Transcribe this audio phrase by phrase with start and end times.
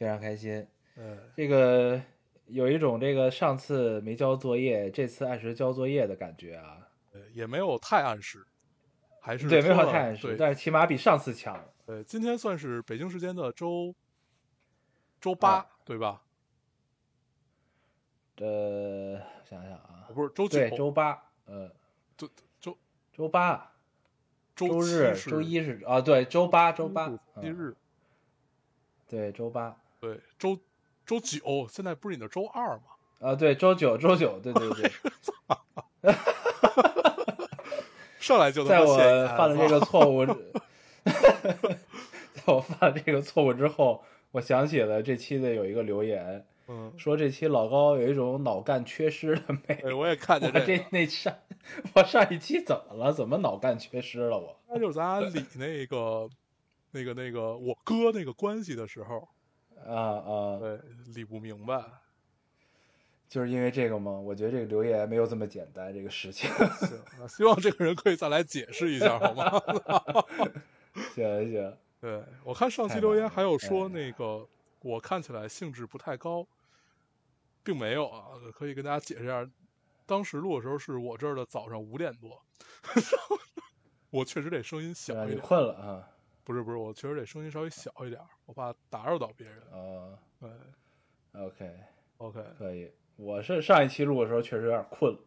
[0.00, 0.66] 非常开心。
[0.96, 2.00] 嗯，这个
[2.46, 6.78] 有一种这个上次没交作业，这次按时交作业的感觉啊。
[7.12, 8.46] 呃也没有太按时，
[9.20, 11.62] 还是对，没有太按时，但是起码比上次强。
[11.84, 13.94] 呃，今天算是北京时间的周
[15.20, 16.22] 周八，啊对吧？
[18.36, 21.70] 呃，想想啊，不是周九，对，周八，呃，
[22.16, 22.78] 周周
[23.12, 23.72] 周八，
[24.56, 27.76] 周周日、周一是啊，对，周八，周八周，七嗯日，
[29.08, 30.58] 对，周八，对，周
[31.04, 32.82] 周九，现在不是你的周二吗？
[33.20, 34.90] 啊，对，周九，周九，对对对，
[38.18, 38.96] 上来就在我
[39.36, 40.24] 犯了这个 错误，
[41.04, 49.74] 在我犯了这个错误之后，我想起了这期的有一个留言，嗯，说这期老高有一种脑干缺失的美。
[49.82, 51.34] 对，我也看见这见这，那上
[51.94, 53.12] 我上一期怎么了？
[53.12, 54.58] 怎么脑干缺失了我？
[54.66, 56.30] 那就是咱俩理那个
[56.92, 59.28] 那个那个我哥那个关系的时候，
[59.86, 60.80] 啊啊，对，
[61.14, 61.84] 理不明白。
[63.28, 64.10] 就是因为这个吗？
[64.10, 66.50] 我觉得这个留言没有这么简单，这个事情。
[66.50, 69.50] 行，希望这个人可以再来解释一下，好吗？
[71.14, 74.48] 行行，对我看上期留言还有说哎那个
[74.80, 76.44] 我看起来兴致不太高，
[77.62, 79.48] 并没有啊，可以跟大家解释一下，
[80.06, 82.42] 当时录的时候是我这儿的早上五点多，
[84.10, 86.08] 我确实得声音小你一点，困了啊？
[86.50, 89.62] 不是不是，我确实得声音稍微小一点，我怕打扰到别人。
[89.70, 90.50] 呃对
[91.32, 92.90] ，OK，，OK，可以。
[93.14, 95.20] 我是上一期录的时候确实有点困了，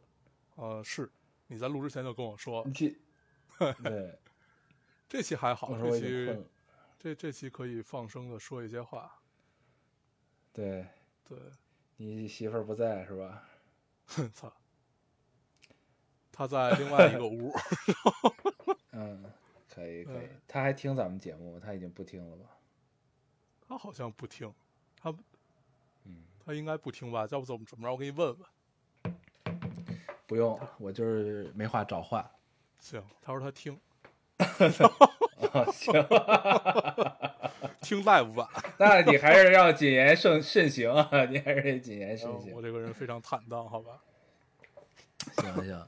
[0.57, 1.09] 呃，是
[1.47, 2.97] 你在录之前就跟我说你，记
[3.81, 4.19] 对，
[5.07, 6.43] 这期还好，这期。
[6.99, 9.21] 这这期可以放声的说一些话，
[10.51, 10.85] 对
[11.23, 11.37] 对，
[11.95, 13.43] 你媳妇儿不在是吧？
[14.07, 14.51] 哼 操，
[16.33, 17.53] 他在另外一个屋。
[18.91, 19.23] 嗯，
[19.73, 20.41] 可以可以嗯。
[20.47, 21.59] 他还听咱们节目吗？
[21.63, 22.45] 他已经不听了吧？
[23.67, 24.53] 他好像不听，
[25.01, 25.09] 他
[26.05, 27.27] 嗯，他应该不听吧？
[27.31, 27.91] 要不怎么怎么着？
[27.91, 29.15] 我给你问问。
[30.27, 32.29] 不用，我就是没话找话。
[32.79, 33.79] 行，他说他听
[34.37, 35.93] 啊， 行，
[37.81, 38.47] 听 live 版，
[38.77, 42.53] 那你还是要谨言慎慎行啊，你还是得谨言慎行。
[42.53, 44.01] 我这个人非常坦荡，好吧？
[45.37, 45.87] 行行，呃，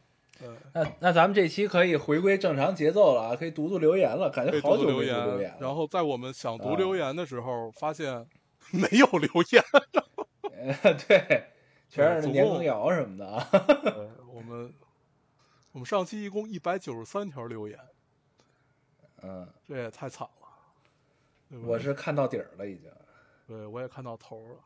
[0.73, 5.57] 那那咱们这期可以回归正常节奏了啊，可以读读留言了，感觉好久读读留没读留言了。
[5.59, 8.27] 然后在我们想读啊留言的时候，发现
[8.71, 9.63] 没有留言。
[10.81, 11.47] 呃，对，
[11.89, 13.47] 全是年羹尧什么的
[14.33, 14.73] 我们
[15.71, 17.79] 我们上期一共一百九十三条留言，
[19.21, 21.59] 嗯，这也太惨了。
[21.63, 22.89] 我是看到底儿了已经。
[23.47, 24.57] 对，我也看到头了。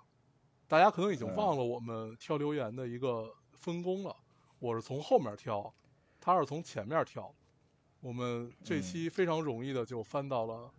[0.68, 4.16] 大家可能已经嗯忘了我们挑留言的一个分工了。
[4.59, 5.74] 我是从后面挑，
[6.20, 7.34] 他是从前面挑。
[8.02, 10.72] 我们这嗯期非常容易的就翻到了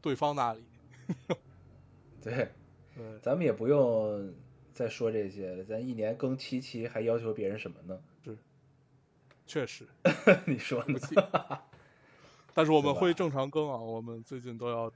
[0.00, 0.64] 对方那里。
[2.22, 2.48] 对，
[2.96, 4.34] 对，咱们也不用
[4.72, 7.98] 再说这些了，咱一年更七期，还要求别人什么呢？
[9.46, 9.86] 确实，
[10.46, 10.98] 你说呢。
[12.52, 14.92] 但是我们会正常更啊，我们最近都要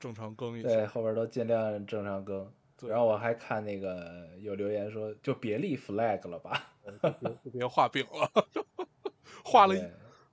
[0.00, 2.50] 正常更一对，后边都尽量正常更。
[2.78, 6.71] 对然后我还看那个有留言说，就别立 flag 了吧。
[6.84, 8.46] 就别 就别画饼了，
[9.44, 9.74] 画了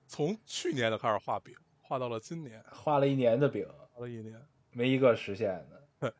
[0.06, 4.40] 从去年就开始画饼，画到了今年，画了一年的饼，画了一年。
[4.72, 6.14] 没一个实现的。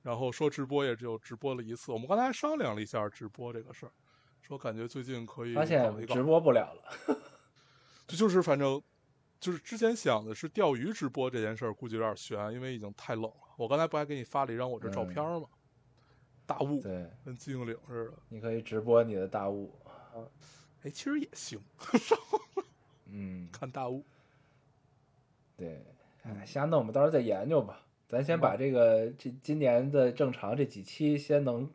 [0.00, 3.92] 然后说直播也只有直播了一次，我们刚才还商量了一下直播这个事儿，
[4.40, 7.18] 说感觉最近可以发现直，播不了了。
[8.06, 8.80] 这就是反正
[9.38, 13.54] 就是之前想的是钓鱼直播这件事儿，估计有点悬，因为已经太冷了。
[13.58, 15.46] 我刚才不还给你发了一张我这照片吗？
[16.48, 19.70] 大雾嗯对，跟金鹰岭似的，你可以直播你的大雾。
[20.82, 21.60] 哎，其实也行，
[23.04, 24.02] 嗯， 看大雾。
[25.58, 25.84] 对，
[26.24, 27.84] 嗯哎，瞎弄吧，到时候再研究吧。
[28.08, 31.70] 咱先把这个这今年的正常这几期先能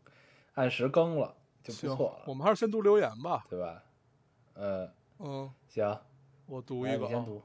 [0.56, 3.46] 按时更了，就不错，了，我们还是先读留言吧。
[3.48, 3.84] 对吧？
[4.56, 6.00] 呃，嗯，行，
[6.48, 7.08] 我读一个啊。
[7.08, 7.44] 你先读。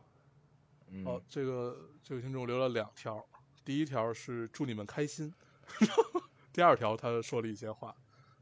[0.91, 3.23] 嗯，好，这个这个听众留了两条，
[3.63, 5.35] 第一条是祝你们开心，
[6.59, 7.95] 第二条他说了一些话，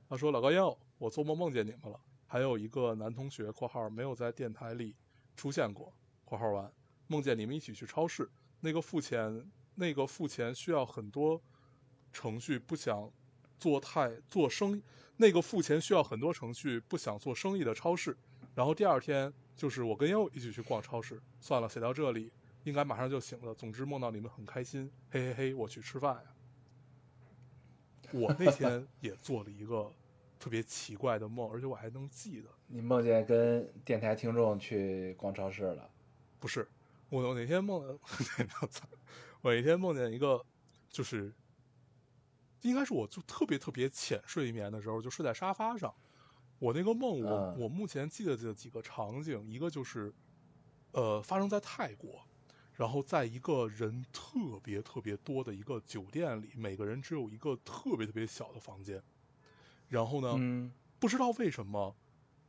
[0.09, 4.97] 他说老高烟偶，我做梦梦见你们了，还有一个男同学（括号没有在电台里
[5.37, 5.93] 出现过
[6.25, 6.73] ）（括号完），
[7.09, 8.27] 梦见你们一起去超市，
[8.61, 11.39] 那个付钱那个付钱需要很多
[12.11, 13.13] 程序不想
[13.59, 14.83] 做太做生意，
[15.19, 18.17] 那个付钱需要很多程序不想做生意的超市。
[18.55, 22.33] 然后第二天就是我跟悠一起去逛超市，算了，写到这里
[22.65, 23.55] 应该马上就醒了。
[23.55, 26.36] 总之梦到你们很开心，嘿嘿嘿，我去吃饭呀。
[28.13, 29.91] 我那天也做了一个
[30.39, 32.49] 特别奇怪的梦，而且我还能记得。
[32.67, 35.91] 你梦见跟电台听众去逛超市了？
[36.39, 36.69] 不是，
[37.09, 37.99] 我我哪天梦
[38.35, 38.49] 见，
[39.41, 40.45] 我那天梦见一个，
[40.91, 41.33] 就是
[42.63, 45.95] 应该是我就特别特别浅睡眠的时候，就睡在沙发上。
[46.59, 50.13] 我那个梦，我、嗯我目前记得的几个场景，一个就是，
[50.93, 52.23] 呃，发生在泰国，
[52.77, 59.03] 然后在一个人特别特别多的一个酒店里，每个人只有一个特别特别小的房间，
[59.89, 61.97] 然后呢，嗯不知道为什么，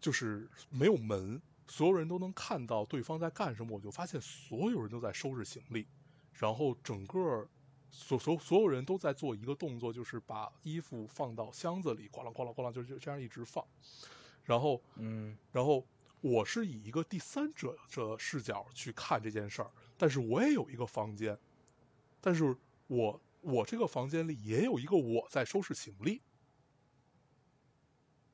[0.01, 3.75] 就是没有门，所有人都能看到对方在干什么。
[3.77, 5.88] 我就发现所有人都在收拾行李，
[6.33, 7.47] 然后整个
[7.89, 13.65] 所所所有人都在做一个动作，就是把衣服放到箱子里，咣啷咣啷咣啷，就就这样一直放。
[14.44, 15.85] 然后，嗯然后
[16.19, 21.38] 我是以一个第三者的视角去看这件事儿，但是我也有一个房间，
[22.22, 22.56] 但是
[22.88, 26.22] 我我这个房间里也有一个我在收拾行李。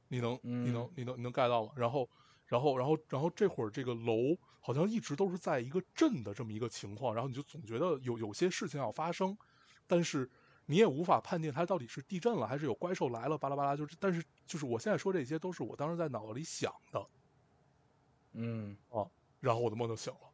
[0.10, 1.71] 你能你能嗯你能你能 get 到吗？
[1.75, 2.07] 然后
[2.45, 9.36] 然后然后然后这会儿这个楼好像一直都是在一个震的这么一个情况，然后你就总觉得有有些事情要发生，
[9.88, 10.30] 但是
[10.65, 17.10] 你也无法判定它到底是地震了还是有怪兽来了，巴拉巴拉，就是但是就是我现在说这些都是我当时在脑子里想的，
[18.33, 20.32] 嗯啊，然后我的梦就醒了。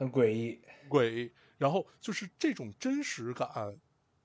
[0.00, 0.58] 很诡异。
[0.88, 3.78] 诡异，然后就是这种真实感，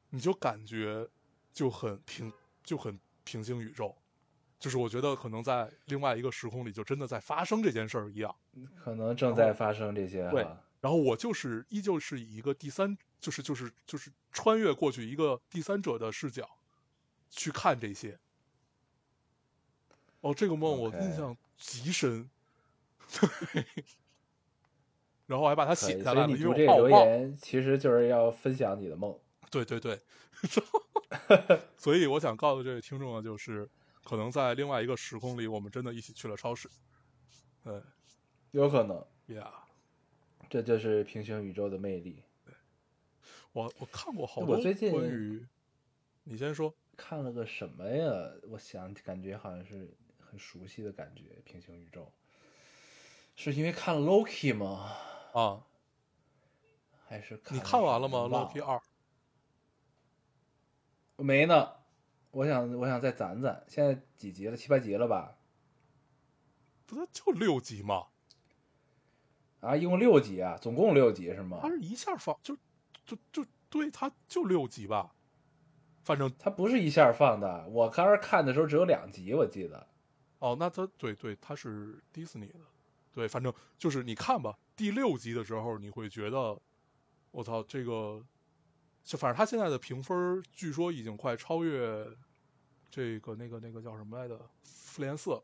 [0.10, 1.06] 你就感觉
[1.52, 2.32] 就很平，
[2.64, 3.94] 就很平行宇宙，
[4.58, 8.34] 就是我觉得可能在另外一个时空里就真的在发生这件事儿一样。
[8.78, 10.48] 可能正在发生这些对。
[10.80, 16.50] 然后我就是依旧是以一个第三，就是就是就是穿越过去一个第三者的视角
[17.30, 18.18] 去看这些。
[20.22, 22.30] 哦，这个梦我印象极深，
[23.12, 23.66] 对，
[25.28, 29.18] 然后我还把它写下来了，以你读这个留言，其实就是要分享你的梦。
[29.52, 30.00] 对对对，
[31.78, 33.70] 所以我想告诉这位听众呢，就是
[34.04, 36.70] 可能在另外一个时空里，我们真的一起去了超市。
[37.64, 37.82] 对
[38.52, 39.52] 有可能，，Yeah，
[40.50, 42.24] 这就是平行宇宙的魅力。
[42.46, 42.54] 对
[43.54, 45.46] 我我看过好多我最近关于，
[46.24, 46.74] 你先说。
[46.98, 48.32] 看了个什么呀？
[48.50, 51.42] 我想感觉好像是很熟悉的感觉。
[51.44, 52.10] 平行宇宙，
[53.36, 54.96] 是因为看了 Loki 吗？
[55.36, 55.62] 啊，
[57.06, 58.82] 还是看你看完了吗什么忘？Loki 二
[61.18, 61.74] 没呢。
[62.32, 63.66] 我想，我想再攒攒。
[63.68, 64.56] 现在几集了？
[64.56, 65.38] 七八集了吧？
[66.86, 68.08] 不是就六集吗？
[69.60, 71.68] 啊，一共六集啊，总共六集是吗他？
[71.70, 72.58] 是一下放就
[73.06, 75.14] 就就对，他就六集吧，
[76.04, 77.68] 反正他不是一下放的。
[77.68, 79.86] 我当时看的时候只有两集，我记得。
[80.40, 82.60] 哦，那他对对，他是迪士尼的，
[83.12, 86.60] 对，反正就是你看吧，第六集的时候你会觉得，
[87.32, 88.22] 我操，这个，
[89.04, 92.06] 就反正他现在的评分据说已经快超越
[92.90, 95.42] 这个那个那个叫什么来着，复联四，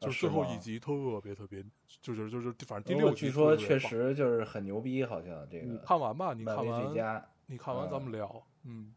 [0.00, 0.92] 就是最后一集特
[1.22, 1.64] 别特别，
[2.00, 8.12] 就是就是反正第六集据说确实就是很牛逼，好像这你个看完吧，你看完，你看完咱们嗯。
[8.12, 8.94] 聊，嗯，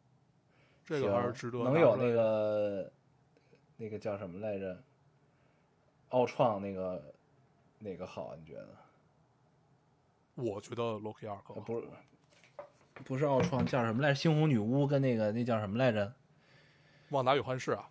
[0.86, 2.92] 这个还是值得能有那个
[3.76, 4.82] 那个叫什么来着？
[6.10, 7.14] 奥创那个
[7.80, 8.36] 哪个好？
[8.36, 8.68] 你觉得？
[10.36, 11.88] 我觉得 Loki 二更好呃不是，
[13.04, 14.16] 不是奥创，叫什么来着？
[14.16, 16.14] 猩红女巫跟那个那叫什么来着？
[17.10, 17.90] 旺达与幻视啊，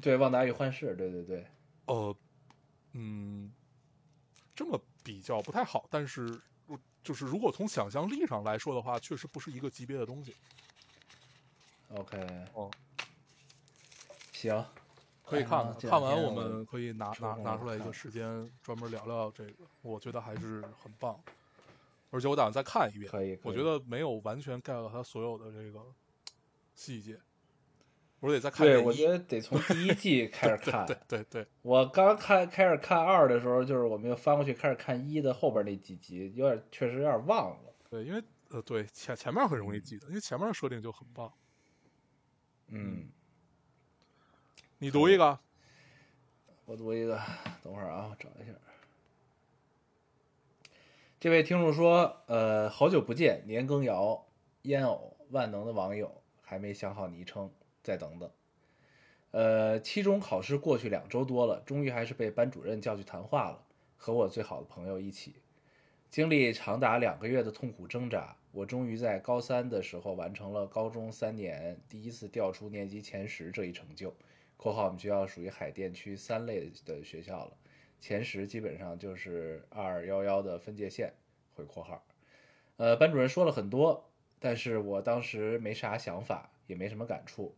[0.00, 1.46] 对，旺达与幻视，对对对，
[1.86, 2.14] 呃，
[2.92, 3.52] 嗯，
[4.54, 10.36] 这么比较不太好，但是我就是如果从想象力上来说的话，确实不是一个级别的东西。
[11.94, 12.18] OK，
[12.54, 12.70] 哦，
[14.32, 14.64] 行，
[15.32, 21.18] 可以看看，看完我们可以拿拿拿出来一个时间专门聊聊这个，我觉得还是很棒。
[22.10, 25.80] 而且我打算再看一遍，可以，我觉得没有完全 get 到它所有的这个
[26.74, 27.18] 细节，
[28.20, 30.84] 我得再看一对，遍我觉得得从第一季 开始看。
[30.86, 37.72] 对对对，我刚看开始看二的时候，就是我们又翻过去开始看一的后边那几集，有点确实有点忘了。
[37.88, 41.32] 对，因为呃，对前前面很容易记得，因为前面的设定就很棒。
[42.68, 43.08] 嗯，
[44.82, 45.38] 你读一个，
[46.64, 47.16] 我读一个，
[47.62, 48.52] 等会儿啊，我找一下。
[51.20, 54.26] 这位听众说：“呃，好久不见，年羹尧、
[54.62, 57.48] 烟偶、万能的网友，还没想好昵称，
[57.84, 58.28] 再等等。
[59.30, 63.64] 呃，期中考试过去两周多了，终于还是被班主任叫去谈话了，
[63.96, 65.36] 和我最好的朋友一起。
[66.10, 74.12] 经历长达两个月的痛苦挣扎，我终于在高三的时候完成了高中三年第一次调出年级前十这一成就。
[74.62, 77.56] （括号我们学校属于海淀区三类的学校了，
[78.00, 81.12] 前十基本上就是二幺幺的分界线。）
[81.56, 82.06] 回括号。
[82.76, 87.56] 呃，班主任说了很多，但是我当时没啥想法，也没什么感触。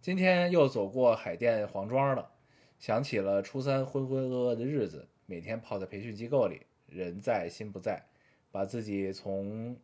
[0.00, 2.30] 今天又走过海淀黄庄了，
[2.78, 8.04] 想起了初三浑浑噩噩的日子，每天泡在培训机构里，人在心不在，
[8.52, 9.76] 把自己从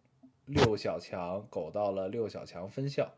[0.46, 3.12] 六小强苟到了六小强分校。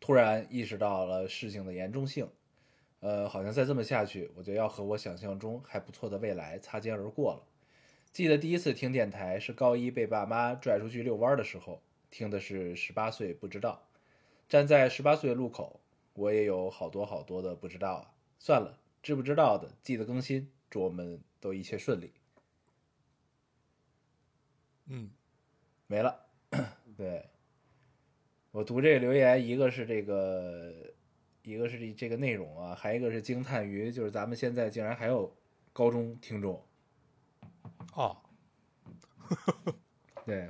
[0.00, 2.28] 突然意识到了事情的严重性，
[3.00, 7.42] 呃，好像再这么下去，我就要和我想象中还不错的未来擦肩而过了。
[8.12, 13.86] 记得第一次听电台是高一被爸妈拽出去遛弯儿的时候，听的是十八岁不知道。
[14.48, 15.80] 站在十八岁的路口，
[16.12, 18.14] 我也有好多好多的不知道啊。
[18.38, 22.12] 算了，知不知道的记得更新，祝我们都一切顺利。
[24.86, 25.10] 嗯，
[25.86, 26.26] 没了。
[26.96, 27.26] 对，
[28.54, 30.72] 我读这个留言，一个是这个，
[31.42, 35.36] 一个是这这个内容啊，还一个是惊叹于就是咱们现在竟然还有
[35.72, 36.64] 高中听众。
[37.94, 38.16] 哦，
[40.24, 40.48] 对，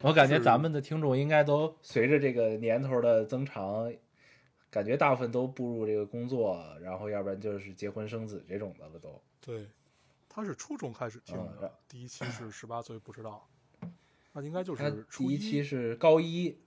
[0.00, 3.94] 我感觉咱们的听众应该都随着这个年头的增长，
[4.68, 9.22] 感觉大部分都步入这个工作，然后要不然就是结婚生子这种的了都。
[9.40, 9.68] 对，
[10.28, 13.48] 他是初中开始听嗯的，第一期是十八岁不知道，
[14.34, 16.58] 那应该就是初第一期是高一，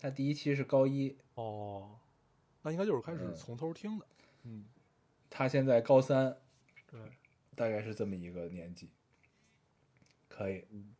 [0.00, 1.98] 他第一期是高一，哦，
[2.62, 4.06] 那应该就是开始嗯从头听的。
[4.44, 4.64] 嗯，
[5.28, 6.36] 他现在高三，
[6.90, 7.00] 对，
[7.56, 8.90] 大概是这么一个年纪。
[10.28, 10.94] 可以，嗯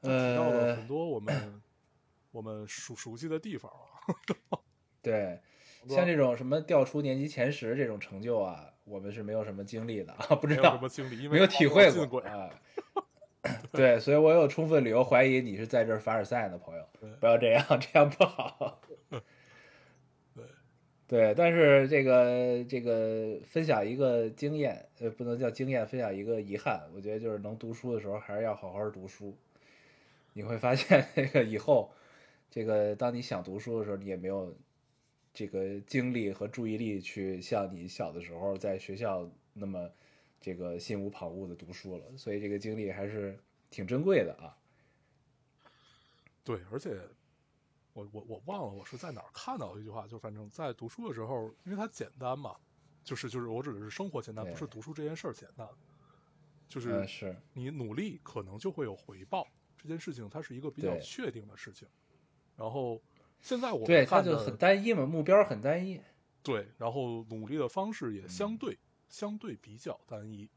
[0.00, 1.62] 提到了呃很，多我们
[2.30, 4.58] 我们熟熟悉的地方啊。
[5.02, 5.40] 对，
[5.86, 11.90] 像这种什么调出年级前十这种成就啊，我们是没有什么经历的啊，不知道什么经历，因为没有体会。
[12.06, 12.48] 过啊。
[13.72, 16.84] 对，所以我有充分理由怀疑你是在这儿凡尔赛的，朋友，
[17.20, 18.80] 不要这样， 这样不好。
[19.10, 19.20] 对，
[21.06, 29.36] 对，但是这个这个分享一个经验，呃，不能叫经验，分享一个遗憾，我觉得就是能读书的时候还是要好好读书。
[30.32, 31.92] 你会发现，这个以后，
[32.50, 34.56] 这个当你想读书的时候，你也没有
[35.34, 39.90] 这个精力和注意力去像你小的时候在学校那么
[40.44, 44.54] 这个心无旁骛的读书了，所以这个经历还是挺珍贵的啊。
[46.42, 47.00] 对，而且
[47.94, 52.54] 我我我忘了我是在哪儿看到的一句话，就反正在读书的时候，因为它简单嘛，
[53.02, 55.66] 就是就是我指的是生活简单，不是读书这件事儿简单，
[56.68, 59.48] 就嗯，是是，你努力可能就会有回报，
[59.78, 61.88] 这件事情它是一个比较确定的事情。
[62.54, 63.00] 然后
[63.40, 65.98] 现在我对，它就很单一嘛，目标很单一。
[66.42, 68.78] 对，然后努力的方式也嗯相对、
[69.14, 70.50] 相对比较单一，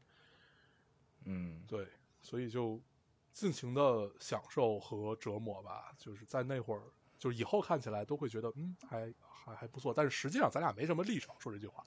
[1.26, 1.86] 嗯，对，
[2.20, 2.80] 所以就
[3.32, 5.94] 尽情的享受和折磨吧。
[5.96, 6.82] 就是在那会儿，
[7.20, 9.94] 就是以后看起来都会觉得，嗯，还还还不错。
[9.94, 11.86] 但是实际上咱俩没什么立场说这句话。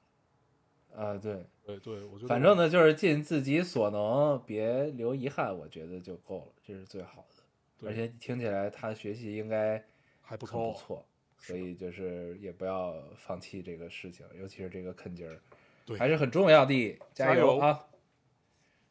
[0.95, 7.43] 啊，对，对对，我觉得反正呢，就是尽自己所能，别留遗憾，我觉得就够了，这是最好的。
[7.85, 9.85] 而且听起来他学习应该
[10.21, 11.05] 还不错，不错，
[11.37, 15.41] 所以就是也不要放弃这个事情，尤其是这个啃劲儿，
[15.85, 15.97] 对。
[15.97, 17.87] 还是很重要的，加油油啊！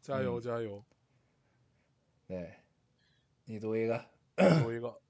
[0.00, 0.38] 加油。
[0.38, 0.42] 嗯。
[0.42, 0.84] 加油！
[2.26, 2.54] 对，
[3.44, 4.06] 你读一个，
[4.62, 5.00] 读一个，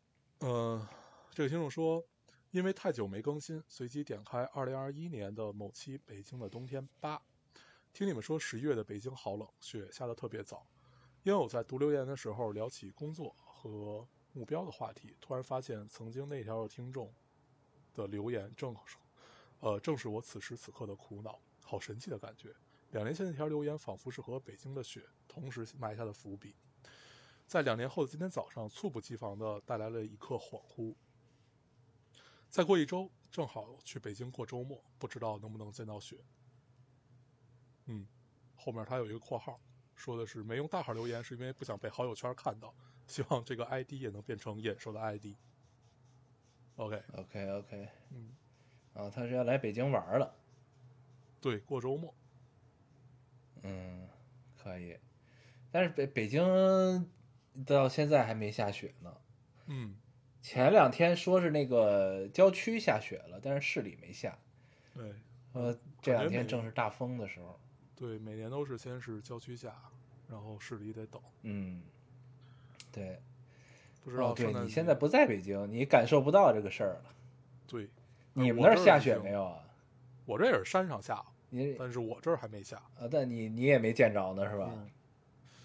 [0.40, 0.88] 嗯、
[1.34, 2.02] 这个听众说，
[2.50, 7.18] 因为太久没更新，随机点开二零二一年的某期《北京的冬天八》，
[7.92, 10.66] 听你们说十一月的北京好冷，雪下的特别早。
[11.22, 17.12] 因为我在读留言的时候聊起工作和目标的话题，突然发现曾经那条听众
[17.92, 18.96] 的留言正是，
[19.58, 21.38] 呃，正是我此时此刻的苦恼，
[21.70, 22.52] 好神奇的感觉。
[22.90, 26.56] 两年前那条留言仿佛是和北京的雪同时埋下的伏笔，
[27.46, 30.96] 在两年后的今天早上，猝不及防的带来了一刻恍惚。
[32.48, 36.18] 再过一周，正好去北京过周末，不知道能不能见到雪。
[37.84, 38.04] 嗯，
[38.56, 39.60] 后面他有一个括号，
[39.94, 42.74] 说的是没用大号留言是因为不想被好友圈看到，
[43.06, 45.36] 希望这个 ID 也能变成眼熟的 ID。
[46.74, 48.34] OK，OK OK，嗯，
[48.94, 50.34] 啊，他是要来北京玩了，
[51.40, 52.14] 对，过周末，
[53.62, 54.08] 嗯，
[54.56, 54.96] 可以，
[55.70, 57.10] 但是北北京
[57.66, 59.16] 到现在还没下雪呢。
[59.66, 59.96] 嗯，
[60.42, 64.38] 前两天说是那个郊区下雪了，但是市里没下。
[64.94, 65.14] 对
[65.52, 67.58] 呃，这两天正是大风的时候。
[67.96, 69.74] 对，每年都是先是郊区下，
[70.28, 71.82] 然后市里得等，嗯，
[72.92, 73.20] 对。
[74.02, 77.14] 不知道哦，对你现在不在北京，你感受不到这个事儿了。
[77.66, 77.86] 对，
[78.32, 79.62] 你们那儿下雪没有啊？
[80.30, 82.76] 我这也是山上下，你但是我这儿还没下。
[83.00, 84.70] 啊，但你你也没见着呢，是吧？
[84.72, 84.88] 嗯，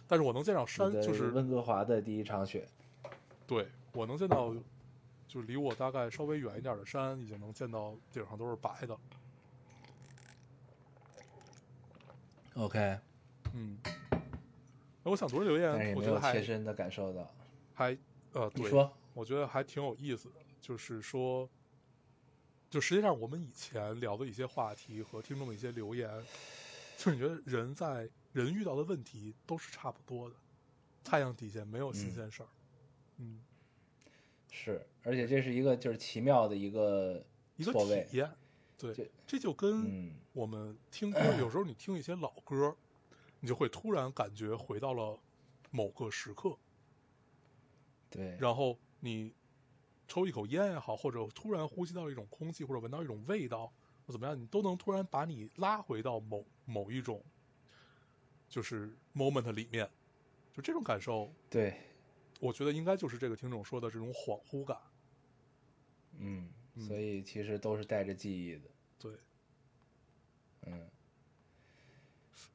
[0.08, 2.68] 但是我能见到山，就是温哥华的第一场雪。
[3.46, 4.52] 对我能见到，
[5.28, 8.98] 就是离我大概稍微远一点的山，已经能见到顶上都是白的。
[12.56, 12.98] OK，
[13.54, 13.78] 嗯，
[15.04, 17.30] 那我想读这留言，但是也没有我觉得还切身的感受到。
[17.76, 17.96] 还
[18.34, 21.48] 呃，对，你说，我觉得还挺有意思的，就是说，
[22.76, 26.10] 就实际上我们以前聊的一些话题和听众的一些留言，
[26.98, 30.36] 就是你觉得人在人遇到的问题都是差不多的，
[31.02, 32.12] 太阳底下没有新嗯。
[32.12, 32.50] 鲜事儿，
[33.20, 33.42] 嗯，
[34.52, 38.30] 是，而且这是一个就是奇妙的一个一个体验，
[38.78, 40.12] 对这，这就跟嗯。
[40.34, 42.76] 我们听歌，有时候你听一些老歌，
[43.40, 45.18] 你就会突然感觉回到了
[45.72, 46.58] 某个时刻，
[48.10, 49.34] 对，然后你
[50.08, 53.72] 抽一口烟也好，或者突然呼吸到一种空气，或者闻到一种味道，
[54.06, 57.24] 或怎么样，你都能突然把你拉回到某某一种
[58.48, 59.90] 就是 moment 里面，
[60.54, 61.76] 就这种感受，对，
[62.40, 64.78] 我觉得应该就是这个听众说的这种恍惚感。
[66.18, 66.84] 嗯，嗯。
[66.84, 68.70] 所以其实都是带着记忆的。
[69.00, 69.18] 对，
[70.62, 70.90] 嗯，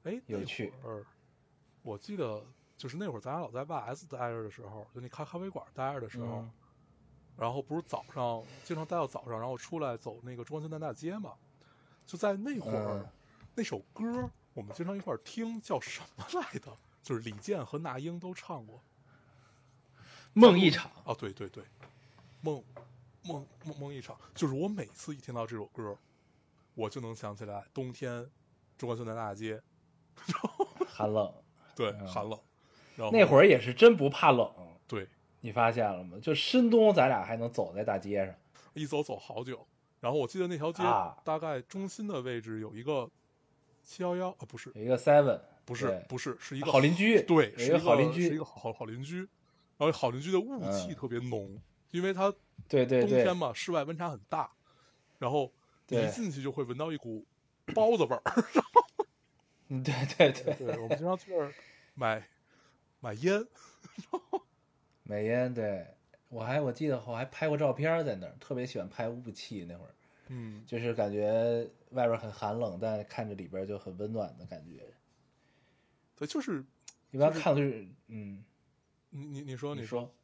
[0.05, 0.71] 哎，有趣。
[0.83, 1.05] 会儿
[1.83, 6.53] 我记得就是那会儿咱俩老在 YS 待着的时候，就那咖咖啡馆待着的时候，嗯
[7.41, 11.33] 然后不是早上经常待到早上，然后出来走那个中关村南大街嘛，
[12.07, 13.07] 就在那会儿、嗯
[13.55, 16.71] 那首歌我们经常一块儿听，叫什么来的？
[17.03, 18.81] 就是李健和那英都唱过。
[20.35, 20.91] 梦一场。
[21.05, 21.65] 啊，对对对，
[22.43, 22.63] 梦
[23.23, 25.97] 梦梦梦一场，就是我每次一听到这首歌，
[26.75, 28.31] 我就能想起来冬天
[28.79, 29.61] 中关村南大街，
[30.87, 31.33] 寒冷，
[31.75, 32.39] 对，嗯寒冷。
[32.97, 34.65] 然后那会儿也是真不怕冷，对，
[35.41, 36.19] 你发现了吗？
[36.21, 38.35] 就深冬，咱俩还能走在大街上。
[38.75, 39.67] 一走走好久。
[40.01, 43.11] 然后我记得那条街啊大概中心的位置有一个
[43.83, 49.29] 七幺幺啊，不是有一个 Seven，不是不是是一个好邻居，对，是一个好邻居是一个，好好邻居。
[49.77, 51.59] 然后好邻居的雾气嗯特别浓，
[51.91, 52.31] 因为它
[52.69, 54.51] 对对对冬天，嘛，室外温差很大，
[55.19, 55.51] 然后
[55.89, 57.25] 你一进去就会闻到一股
[57.75, 58.23] 包子味儿。
[59.69, 61.55] 嗯对对对，对，我们经常去那儿
[61.95, 62.29] 买
[63.01, 63.47] 买烟，
[65.11, 65.85] 美烟，对
[66.29, 69.95] 我还我记得我还拍过照片在那儿，特别喜欢拍雾气那会儿，
[70.29, 74.87] 嗯，就是感觉外边很寒冷，但看着里边就很温暖的感觉。
[76.15, 76.65] 对，就是
[77.11, 78.45] 一般看的就是嗯，
[79.11, 80.15] 你你你说你说，说，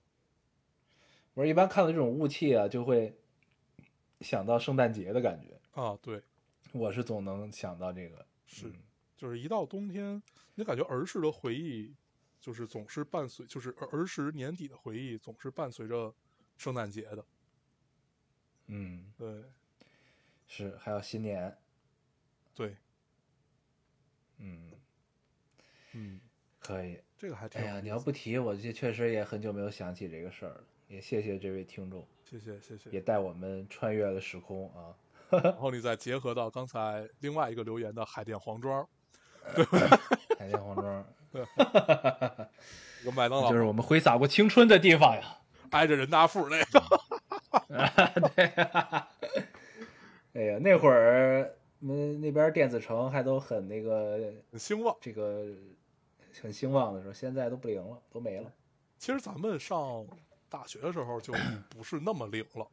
[1.35, 3.19] 我说一般看到这种雾气啊，就会
[4.21, 5.59] 想到圣诞节的感觉。
[5.73, 6.23] 啊，对，
[6.73, 8.75] 我是总能想到这个，是嗯
[9.17, 10.23] 就是一到冬天，
[10.55, 11.93] 你感觉儿时的回忆，
[12.41, 16.15] 就是总是伴随，就是儿儿时年底的回忆，总是伴随着
[16.57, 17.25] 圣诞节的。
[18.67, 19.45] 嗯，对
[20.47, 21.57] 是，还有新年，
[22.55, 22.77] 对，
[24.39, 24.73] 嗯，
[25.93, 26.21] 嗯，
[26.59, 27.01] 可以。
[27.19, 30.65] 这个还挺哎呀，你要不提，我这确实也很久没有想起这个事儿了。
[30.89, 32.91] 也谢谢这位听众，谢谢谢谢。
[32.91, 34.95] 也带我们穿越了时空啊。
[35.31, 38.89] 然后 你再结合到刚才另外一个留言的海淀黄庄，
[40.39, 41.05] 海淀黄庄，
[43.03, 45.39] 一个麦当劳就是我们挥洒过青春的地方呀。
[45.71, 46.83] 挨着人大附那个。
[48.35, 48.45] 对、
[50.33, 54.97] 哎呀，那会儿我们那边电子城还都很那个很兴旺。
[55.01, 55.45] 这个
[56.41, 58.51] 很兴旺的时候，现在都不灵了，都没了。
[58.99, 60.07] 其实咱们上
[60.49, 61.35] 大学的时候就
[61.69, 62.67] 不是那么灵了，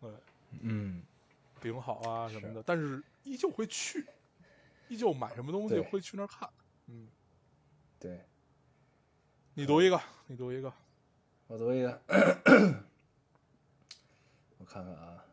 [0.00, 0.10] 对，
[0.60, 1.02] 嗯，
[1.60, 4.06] 顶好啊什么的，但是依旧会去，
[4.88, 6.48] 依旧买什么东西会去那儿看。
[6.90, 7.06] 嗯，
[8.00, 8.24] 对，
[9.52, 10.72] 你读一个，你读一个。
[11.46, 12.00] 我读一个，
[14.58, 15.24] 我看看啊，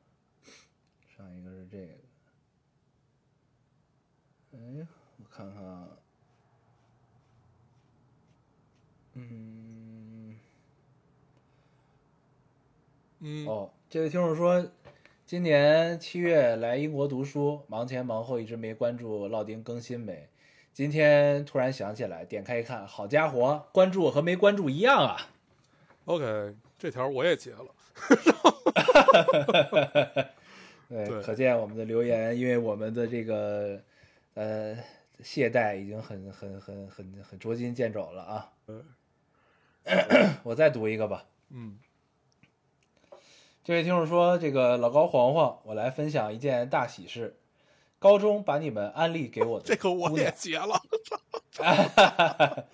[1.16, 1.94] 上一个是这个，
[4.54, 4.88] 哎，
[5.18, 5.88] 我看看啊，
[9.14, 10.38] 嗯，
[13.20, 14.70] 嗯，哦，这位听众说，
[15.26, 20.30] 今年七月来英国读书，忙前忙后一直没关注烙丁更新没。
[20.76, 25.30] 今天突然想起来，点开一看，好家伙，关注和没关注一样啊
[26.04, 27.66] ！OK，这条我也截了。
[30.90, 33.82] 对，对可见我们的留言，因为我们的这个
[34.34, 34.76] 呃
[35.24, 38.52] 懈怠已经很很很很很捉襟见肘了啊。
[38.66, 38.76] 对，
[40.44, 41.24] 我再读一个吧。
[41.52, 41.80] 嗯，
[43.64, 47.38] 这位听众说：“这个老高黄黄，我来分享一件大喜事。
[48.06, 50.80] 高中把你们安利给我的 这个我也姑娘截了。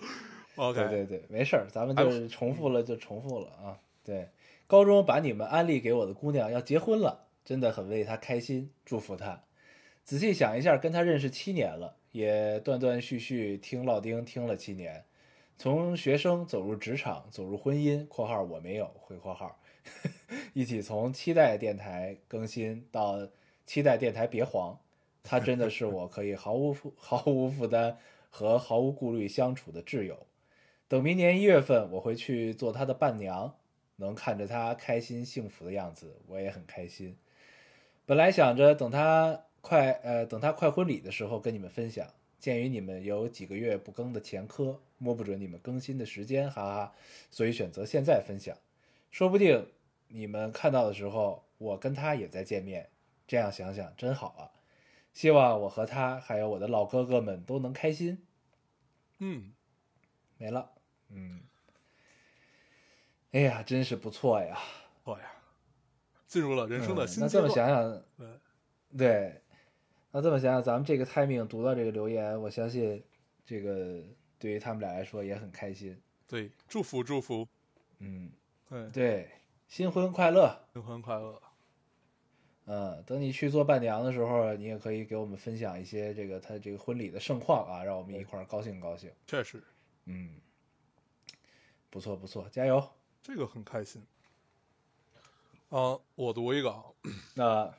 [0.56, 3.80] OK，对对对，没事儿，咱们就是重复了就重复了啊。
[4.04, 4.28] 对，
[4.66, 9.42] 高中把你们安利给我的姑娘要结婚了，真的很为她开心，祝福她。
[10.04, 15.06] 仔细想一下，跟她认识七年了，也断断续续听老丁听了七年，
[15.56, 19.58] 从学生走入职场，走入婚姻（括号我没有回括号），
[20.52, 23.26] 一起从期待电台更新到
[23.64, 24.78] 期待电台别黄，
[25.22, 27.96] 他真的是我可以毫无负 毫无负担
[28.30, 30.26] 和毫无顾虑相处的挚友。
[30.88, 33.54] 等明年一月份，我会去做他的伴娘，
[33.96, 37.16] 能看着他开心幸福的样子，我也很开心。
[38.04, 42.06] 本来想着等他快呃等他快婚礼的时候跟你们分享，
[42.38, 46.92] 鉴于你们有几个月不更的前科，摸不准你们更新的时间，哈哈，
[47.30, 48.56] 所以选择现在分享。
[49.10, 49.68] 说不定
[50.08, 52.88] 你们看到的时候，我跟他也在见面，
[53.26, 54.50] 这样想想真好啊！
[55.12, 58.26] 希望我和他还有我的老哥哥们都能开心。
[59.18, 59.52] 嗯，
[60.38, 60.72] 没了，
[61.10, 61.42] 嗯，
[63.32, 64.58] 哎呀，真是不错呀！
[65.04, 65.32] 错呀，
[66.26, 67.48] 进入了人生的嗯新阶段。
[67.48, 69.42] 那这么想想，对，对，
[70.10, 73.02] 那这么想想，咱们这个 timing 读到这个留言，我相信
[73.44, 74.02] 这个
[74.38, 76.00] 对于他们俩来说也很开心。
[76.26, 77.46] 对，祝福祝福，
[77.98, 78.32] 嗯，
[78.68, 79.30] 对，对，
[79.68, 80.58] 新婚快乐。
[80.72, 81.40] 新婚快乐。
[82.64, 89.10] 嗯，等你去做伴娘的时候，你也可以给我们分享一些这个他这个婚礼的盛况啊，让我们一块儿高兴高兴。
[89.26, 89.62] 确实，
[90.04, 90.40] 嗯，
[91.90, 92.88] 不错不错，加油。
[93.20, 94.06] 这个很开心。
[95.70, 96.84] 啊，我读一个啊，
[97.34, 97.74] 那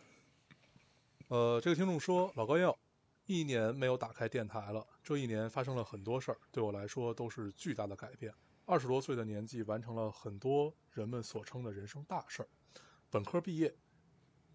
[1.30, 2.78] 呃，这个听众说，老高要
[3.26, 8.34] 一年没有打开电台了，这一年发生了很多事儿，对我来说都是巨大的改变。
[8.66, 12.48] 二十多岁的年纪，完成了很多人们所称的人生大事儿：
[13.10, 13.74] 本科毕业，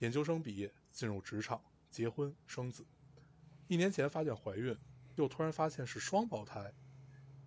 [0.01, 2.87] 研究生毕业，进入职场，结婚生子。
[3.67, 4.77] 一年前发现怀孕，
[5.17, 6.73] 又突然发现是双胞胎，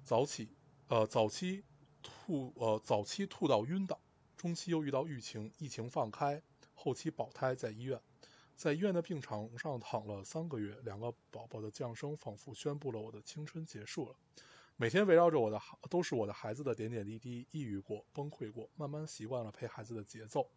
[0.03, 0.49] 早起，
[0.87, 1.63] 呃，早期
[2.03, 3.99] 吐，呃，早期吐到晕倒，
[4.35, 8.01] 中期又遇到疫情，疫情放开，后期保胎在医院。
[8.57, 14.15] 在医院的病床上躺了三个月，两个宝宝的降生仿佛宣布了我的青春结束了。
[14.75, 20.49] 每天围绕着我的孩都是我的孩子的点点滴滴，抑郁过，崩溃过，慢慢习惯了陪孩子的节奏。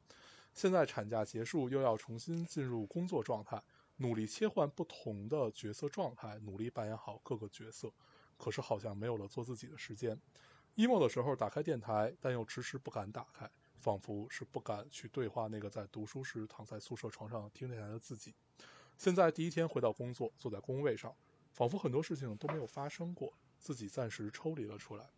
[0.54, 3.62] 现在产假结束，又要重新进入工作状态，
[3.96, 7.92] 努力切换不同的角色状态，努力扮演好各个角色。
[8.36, 10.20] 可是好像没有了做自己的时间。
[10.76, 18.34] emo 的时候打开电台，但又迟迟不敢打开，仿佛是不敢去对话那个在读书时躺在宿舍床上听电台的自己。
[18.96, 21.14] 现在第一天回到工作，坐在工位上，
[21.52, 25.10] 仿佛很多事情都没有发生过，自己暂时抽离了出来。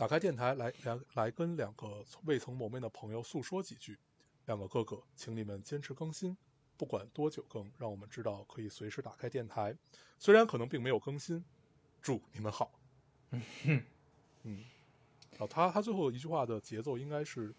[0.00, 3.98] 打开电台来来来跟两个未曾谋面的朋友诉说几句。
[4.46, 6.34] 两个哥哥，请你们坚持更新，
[6.78, 9.76] 不管多久更，让我们知道可以随时打开电台。
[10.18, 11.44] 虽然可能并没有更新，
[12.00, 12.72] 祝你们好。
[13.30, 13.84] 嗯，
[15.32, 17.54] 然后他他最后一句话的节奏应该是，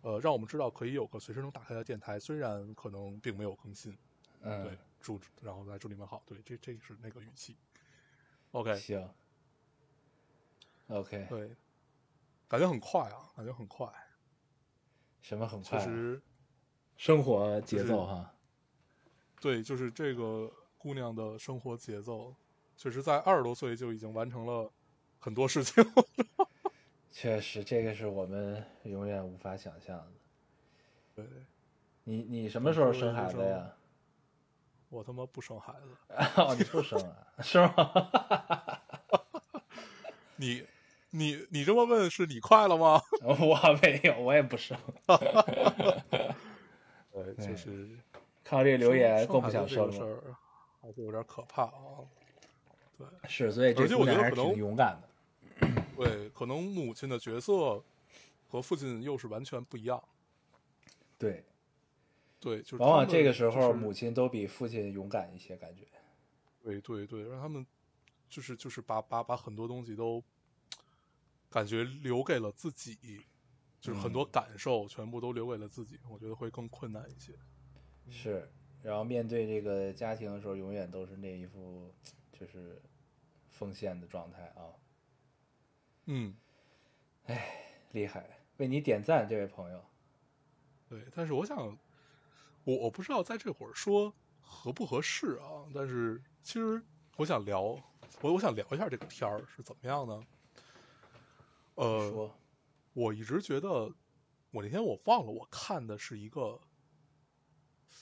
[0.00, 3.92] 呃，让我们知道可以有个随时能打开的电台，虽然可能并没有更新。
[4.40, 6.22] 嗯对嗯，，祝然后来祝你们好。
[6.24, 7.54] 对，这这是那个语气。
[8.52, 9.10] OK，行
[10.88, 11.50] ，OK，对，
[12.52, 13.90] 感觉很快啊，感觉很快。
[15.22, 15.82] 什么很快啊？
[15.82, 16.20] 确实，
[16.98, 18.34] 生活节就是奏哈。
[19.40, 22.36] 对，就是这个姑娘的生活节奏，
[22.76, 24.70] 确实在二十多岁就已经完成了
[25.18, 25.82] 很多事情。
[27.10, 30.12] 确实，这个是我们永远无法想象的。
[31.14, 31.24] 对，
[32.04, 33.72] 你你什么时候生孩子呀？
[34.90, 35.96] 我他妈不生孩子，
[36.36, 37.26] 哦，你不生啊？
[37.40, 37.74] 是吗？
[40.36, 40.66] 你
[41.14, 43.00] 你你这么问，是你快了吗？
[43.22, 44.76] 我没有，我也不生。
[47.12, 47.90] 对，对就是
[48.42, 50.16] 看到这个留言，更不想生孩子这个生了。
[50.16, 50.36] 事儿，
[50.80, 52.00] 还是有点可怕啊。
[52.96, 55.08] 对是，所以这而且姑娘还是挺我觉得可能勇敢的。
[55.96, 57.84] 对，可能母亲的角色
[58.48, 60.02] 和父亲又是完全不一样。
[61.18, 61.44] 对，
[62.40, 65.82] 对，就是往往这个时候，母亲都比父亲勇敢一些，感觉。
[66.62, 67.66] 对对对，让他们
[68.30, 70.22] 就是就是把把把很多东西都
[71.52, 72.96] 感觉留给了自己，
[73.80, 77.32] 就是很多嗯感受全部都留给了自己，我觉得会更困难一些。
[78.10, 78.50] 是，
[78.82, 81.94] 然后面对这个家庭的时候，永远都是那一副
[82.32, 82.80] 就是
[83.50, 84.72] 奉献的状态啊，
[86.06, 86.34] 嗯，
[87.26, 88.38] 哎厉害！
[88.56, 89.84] 为你点赞，这位朋友。
[90.88, 91.78] 对，但是我想，
[92.64, 96.82] 我我不知道在这会儿说合不合适啊，但是其实
[97.16, 97.62] 我想聊，
[98.20, 100.24] 我我想聊一下这个天儿是怎么样呢？
[101.74, 102.34] 呃，
[102.92, 103.92] 我一直觉得，
[104.50, 106.60] 我那天我忘了我看的是一个，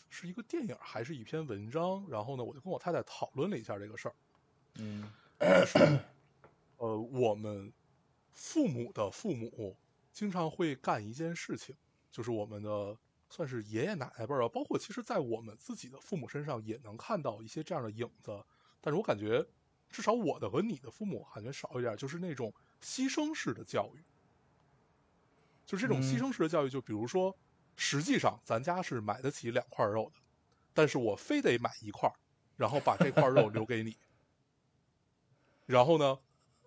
[0.08, 4.14] 是一个电影还是一篇文章，然后呢，我就跟我太太讨论了一下这个事儿。
[4.76, 5.10] 嗯
[6.78, 7.72] 呃，我们
[8.32, 9.76] 父母的父母
[10.12, 11.76] 经常会干一件事情，
[12.10, 12.96] 就是我们的
[13.28, 18.44] 算是爷爷奶奶辈儿啊，包括其实在我们自己的父母身上也能看到一些这样的影子。
[18.80, 19.46] 但是我感觉
[19.88, 22.52] 至少我的和你的父母感觉少一点，就是那种
[22.82, 24.00] 牺牲式的教育。
[25.66, 27.36] 就这种牺嗯牲式的教育，就比如说，
[27.76, 30.20] 实际上咱家是买得起两块肉的，
[30.74, 32.12] 但是我非得买一块，
[32.56, 33.96] 然后把这块肉留给你。
[35.66, 36.18] 然后呢，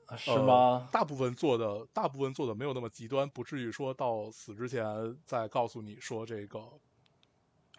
[0.06, 0.90] 啊是呃吗？
[0.90, 4.86] 大部分做的，大部分做的没有那么极端，不至于说到死之前
[5.26, 6.60] 再告诉你说这个，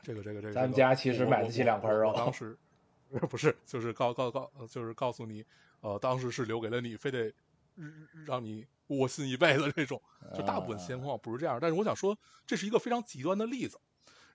[0.02, 0.52] 这个这个这个。
[0.52, 2.58] 咱们家其实买得起两块肉当时
[3.30, 5.42] 不是，就是告告告，呃就是告诉你，
[5.80, 7.32] 呃，当时是留给了你，非得
[7.74, 10.00] 让让你窝心一辈子这种。
[10.34, 13.78] 就大部分情况不是这样，但是我想说，这是一个非常极端的例子。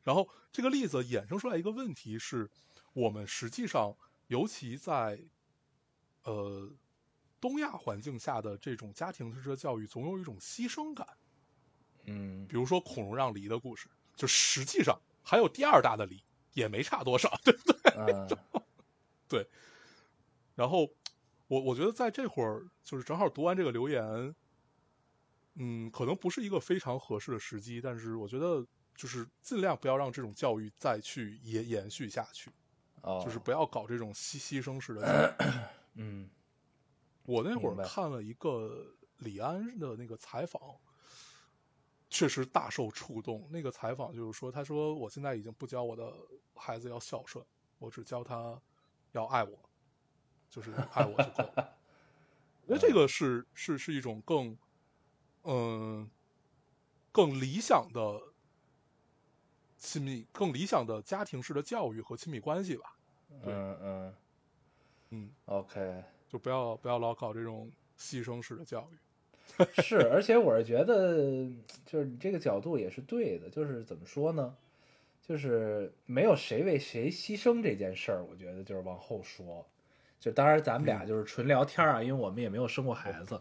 [0.04, 2.50] 然后这个例子衍生出来一个问题是，
[2.94, 3.96] 我们实际上，
[4.28, 5.20] 尤其在
[6.24, 6.72] 呃
[7.42, 11.08] 东亚环境下的这种家庭式的教育，总有一种牺牲感。
[12.06, 16.24] 嗯比如说孔融让梨的故事，就实际上还有第二大的梨，
[16.54, 18.38] 也没差多少，对不对？
[19.28, 19.48] 对
[20.56, 20.90] 然后
[21.50, 24.36] 我我觉得在这会儿，就是正好读完这个留言，
[25.56, 32.52] 嗯，可能不是一个非常合适的时机，但是我觉得就是尽量不要让这种教育再去延延续下去，
[33.02, 35.52] 哦，就是不要搞这种牺牺牲式的教育。
[35.96, 36.30] 嗯
[37.26, 40.62] 我那会儿看了一个李安的那个采访，
[42.10, 43.48] 确实大受触动。
[43.52, 46.14] 那个采访就是说，他说我现在已经不教我的
[46.56, 47.44] 孩子要孝顺，
[47.80, 48.60] 我只教他
[49.12, 49.69] 要爱我，
[50.50, 51.76] 就是爱我就够了。
[52.66, 54.58] 我觉得这个是是是一种更
[55.44, 56.10] 嗯
[57.12, 58.22] 更理想的
[59.78, 62.96] 亲密、更理想的家庭式的教育和亲密关系吧。
[63.44, 64.16] 对嗯嗯
[65.12, 68.98] 嗯，，OK，就不要不要老搞这种牺牲式的教育。
[69.82, 71.50] 是，而且我是觉得，
[71.86, 74.56] 就是你这个角度也是对的，就是怎么说呢？
[75.22, 79.68] 就是没有谁为谁牺牲这件事儿，我觉得就是往后说。
[80.20, 83.40] 就当然咱们俩嗯就是纯聊天啊，因为我们也没有生过孩子，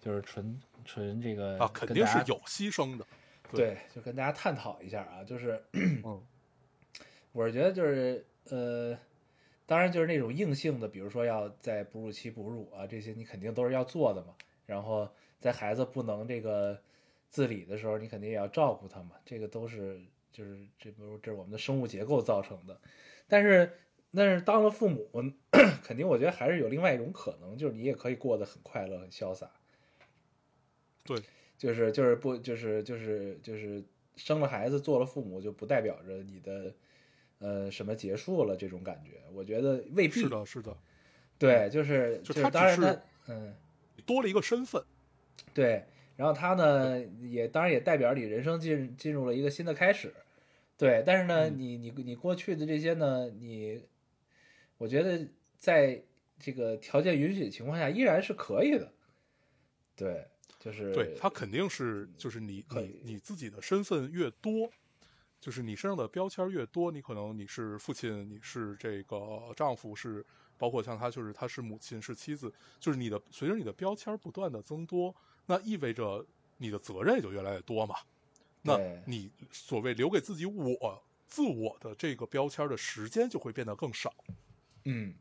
[0.00, 3.06] 就是纯纯这个啊，肯定是有牺牲的。
[3.52, 6.20] 对，就跟大家探讨一下啊，就是嗯
[7.32, 8.98] 我是觉得就是呃，
[9.66, 14.34] 当然就是那种硬性的，比如说要在哺乳期哺乳啊，这些你肯定都是要做的嘛。
[14.64, 15.08] 然后
[15.38, 16.76] 在孩子不能这个
[17.30, 20.00] 自理的时候，你肯定也要照顾他嘛，这个都是
[20.32, 22.76] 就是这不这是我们的生物结构造成的。
[23.28, 23.70] 但是
[24.16, 25.08] 但是当了父母，
[25.84, 29.50] 肯定我觉得还是有另外一种可能，就是你也可以过得很快乐、很潇洒。
[31.04, 31.16] 对，
[31.56, 33.84] 就是就是不就是就是就是
[34.16, 36.74] 生了孩子做了父母，就不代表着你的
[37.38, 39.20] 呃什么结束了这种感觉。
[39.32, 40.14] 我觉得未必。
[40.14, 40.76] 是的，是的，
[41.38, 43.54] 对，就是就是他当然他嗯
[44.04, 44.82] 多了一个身份。
[45.54, 45.84] 对，
[46.16, 50.12] 然后他呢也当然也代表你人生进进入了一个新的开始。
[50.76, 53.82] 对，但是呢，嗯你你你过去的这些呢，你
[54.78, 55.26] 我觉得
[55.58, 56.02] 在
[56.38, 58.92] 这个条件允许的情况下，依然是可以的。
[59.94, 64.70] 对，就是对他肯定是就是你你你自己的身份越多，
[65.40, 70.24] 就是你身上的标签越多，你可能你是父亲，你是这个丈夫，是
[70.58, 75.14] 包括像他就是他是母亲是妻子，就是你的随着你的标签不断的增多，
[75.46, 76.26] 那意味着
[76.58, 77.94] 你的责任也就越来越多嘛。
[78.60, 84.12] 那你所谓留给自己我自我的这个标签的时间就会变得更少，
[84.88, 85.14] 嗯，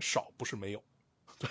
[0.00, 0.82] 少不是没有，
[1.38, 1.48] 对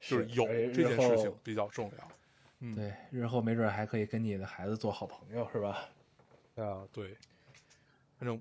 [0.00, 2.12] 就是有这件事情比较重要。
[2.58, 5.88] 嗯，对，日后没准还可以跟你的孩子做好朋友，是吧？
[6.56, 7.16] 啊，对，
[8.18, 8.38] 反正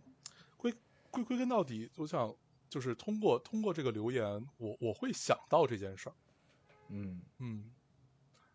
[0.57, 0.73] 归
[1.09, 2.35] 归归根到底，我想
[2.67, 6.15] 就是通过通过这个留言，我我会想到这件事儿，
[6.89, 7.21] 嗯。
[7.37, 7.71] 嗯，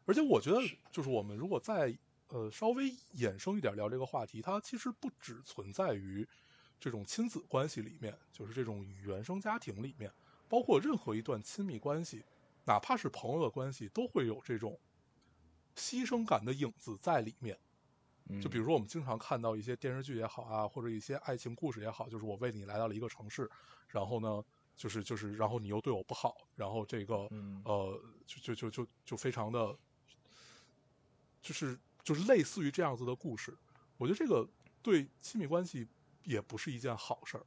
[0.04, 0.58] 而且我觉得
[0.92, 1.96] 就是我们如果再
[2.28, 6.28] 呃稍微衍生一点聊这个话题，它其实不只存在于
[6.80, 10.12] 这种亲子关系里面，就是这种原生家庭里面，
[10.48, 12.24] 包括任何一段亲密关系，
[12.64, 14.78] 哪怕是朋友的关系，都会有这种
[15.76, 17.58] 牺牲感的影子在里面。
[18.26, 23.50] 嗯，就比如说，我们经常看到一些电视剧也好啊，或者一些爱情故事也好，就是我为你来到了一个城市，
[23.88, 24.42] 然后呢，
[24.76, 29.76] 就是就是，然后你又对我不好，然后这个嗯呃，就就就就就非常的，
[31.42, 33.54] 就是就是类似于这样子的故事。
[33.98, 34.48] 我觉得这个
[34.82, 35.86] 对亲密关系
[36.24, 37.44] 也不是一件好事儿，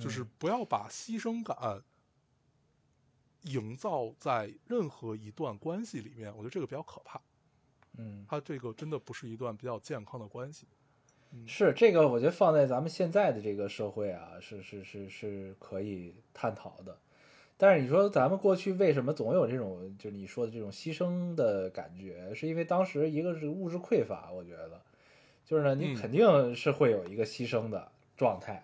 [0.00, 1.82] 就是嗯不要把牺牲感
[3.42, 7.20] 营造在任何一段关系里面，我觉得这个比较可怕。
[7.98, 10.66] 嗯，它这个真的不是一段比较健康的关系。
[11.32, 16.98] 嗯是这个，我觉得放在咱们现在的这个社会啊，是是是是可以探讨的。
[17.56, 24.82] 但是你说咱们过去为什么总有这种，就是你说的这种牺牲的感觉，是因为当时一个是物质匮乏，我觉得，
[25.44, 28.62] 就是呢，你嗯肯定是会有一个牺牲的状态，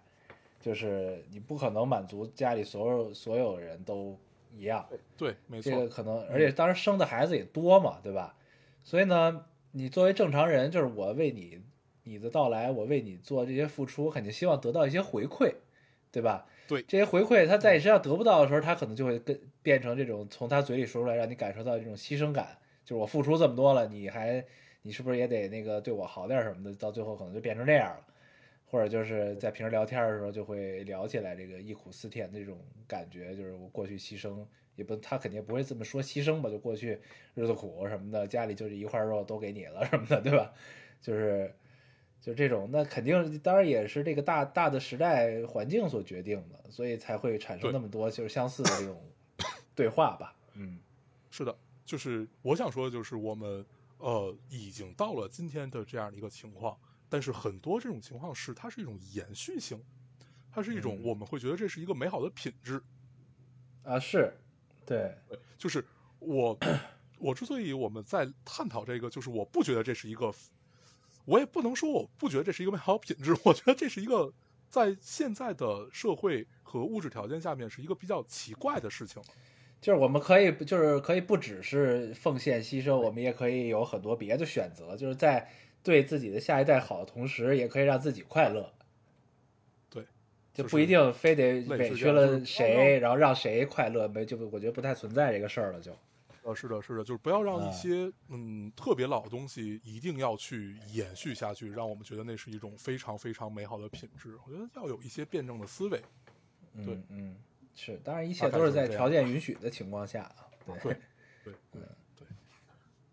[0.61, 4.15] 就是你不可能满足家里所有所有人都
[4.55, 8.37] 一样，对，没错这，个可能，而且当时生的孩子也多嘛，对吧？
[8.85, 11.63] 所以呢，你作为正常人，就是我为你
[12.03, 15.55] 你的到来，我为你做这些付出，肯定希望得到一些回馈，
[16.13, 16.47] 对吧？
[16.69, 24.45] 对这些回馈，他在你身上得不到的时候，他可能就会跟变成这种从他嘴里说出来，让你感受到这种牺牲感，就是我付出这么多了，你还
[24.83, 26.75] 你是不是也得那个对我好点儿什么的？
[26.75, 28.05] 到最后可能就变成这样了。
[28.77, 37.01] 或者就是在平时聊天的时候就会聊起来这个忆苦思甜的这种感觉，就是我过去牺牲，也不他肯定不会这么说牺牲吧，就过去
[37.35, 40.53] 日子苦什么的，家里就这一块肉都给你了什么的，对吧？
[41.01, 41.51] 就是
[42.21, 49.03] 就这种，那肯定当然也是这个大大的时代环境所决定的，所以才会产生那么多就是相似的这种
[49.75, 50.37] 对话吧。
[50.53, 50.79] 嗯，
[51.31, 53.65] 是的，就是我想说的就是我们
[53.97, 56.77] 呃已经到了今天的这样的一个情况，
[57.09, 59.81] 但是很多这种情况是它是一种延续性，
[60.51, 61.03] 它是一种嗯。
[61.05, 62.83] 我们会觉得这是一个美好的品质，
[63.83, 64.37] 啊是，
[64.85, 65.85] 对，对，就是
[66.19, 66.59] 我
[67.19, 70.35] 我之所以我们在探讨这个，就是我不觉得这是一个，
[71.25, 74.33] 我也不能说我不觉得这是一个美好品质，我觉得这是一个
[74.69, 79.23] 在现在的社会和物质条件下面是一个比较奇怪的事情。
[79.81, 85.49] 就是我们可以，就是可以不只是奉献牺牲，我们也可以有很多别的选择，就是在
[85.87, 88.73] 对自己的下一代好的同时，也可以让自己快乐。
[89.89, 90.05] 对，
[90.53, 95.97] 就不一定非得委屈了谁，然后让谁快乐，没就我觉得不太存在这个事儿了，就
[96.43, 104.37] 呃，是的，是的，就是不要让啊一些嗯特别老的东西一定要去延续下去，让我们觉得那是一种非常非常美好的品质。
[104.45, 106.03] 我觉得要有一些辩证的思维。
[106.85, 107.37] 对嗯嗯
[107.75, 110.93] 是，当然一切都是在条件允许的情况下啊，对对
[111.45, 111.83] 对对对，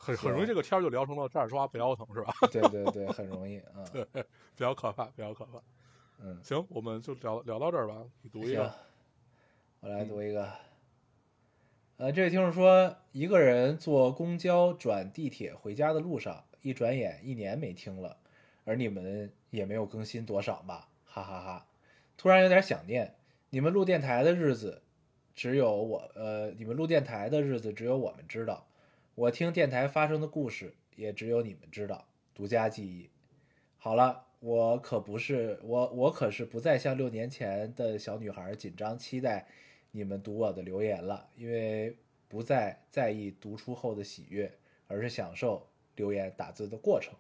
[0.04, 2.34] 很很容易这个天儿就聊成了站着说话不腰疼，是吧？
[2.52, 4.24] 对对对， 很容易啊，比
[4.58, 5.62] 较可怕，比较可怕。
[6.20, 8.04] 嗯，行，我们就聊聊到这儿吧。
[8.22, 8.74] 你读一行个，，
[9.80, 10.52] 我来嗯读一个。
[11.98, 18.18] 呃，这位听众说，一个人坐公交转地铁回家的路上，一转眼一年没听了，
[18.66, 21.66] 而你们也没有更新多少吧，哈哈哈
[22.18, 23.16] 突然有点想念
[23.50, 24.82] 你们录电台的日子，
[25.36, 28.66] 只有我呃，你们录电台的日子只有我们知道，
[29.16, 33.10] 我听电台发生的故事也只有你们知道，独家记忆。
[33.78, 39.48] 好了，我可不是我，我可是不再像六年前的小女孩紧张期待
[39.92, 41.96] 你们读我的留言了，因为
[42.28, 44.52] 不再在意读出后的喜悦，
[44.88, 47.14] 而是享受留言打字的过程。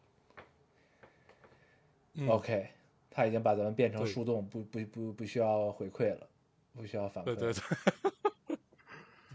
[2.16, 2.70] 嗯 OK，
[3.12, 6.28] 他已经把咱们变成树洞，不不不不需要回馈了，
[6.76, 7.36] 不需要反馈了。
[7.36, 8.58] 对对对，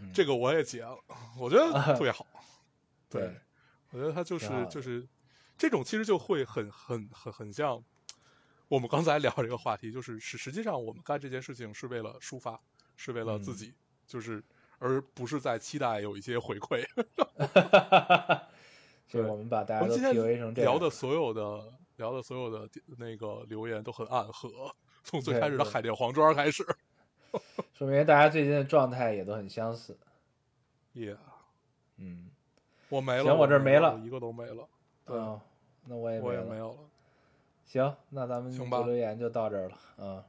[0.01, 0.97] 嗯这个我也解了，
[1.39, 2.25] 我觉得特别好。
[2.33, 2.38] 对
[3.09, 3.35] 对，
[3.91, 5.07] 我觉得他就是就是
[5.57, 7.83] 这种，其实就会很很很很像
[8.67, 12.59] 我们刚才聊这个话题，就是实实际上我们干这件事情是为了抒发，
[12.95, 13.73] 是为了自嗯己，
[14.05, 14.43] 就是
[14.77, 16.85] 而不是在期待有一些回馈。
[19.07, 22.69] 所以我们把大家都我们今 PUA 成这样聊的所有的聊的所有的
[22.99, 26.63] 那个留言都很暗合，从最开始的海淀黄庄开始。
[27.73, 29.97] 说明大家最近的状态也都很相似。
[30.93, 31.17] Yeah，、
[31.97, 32.29] 嗯，
[32.89, 34.67] 我没了，行我这没了一个都没了，
[35.05, 35.39] 对嗯，
[35.85, 36.79] 那我也我也没有了。
[37.65, 39.77] 行，那咱们读留言就到这儿了。
[39.97, 40.23] 嗯，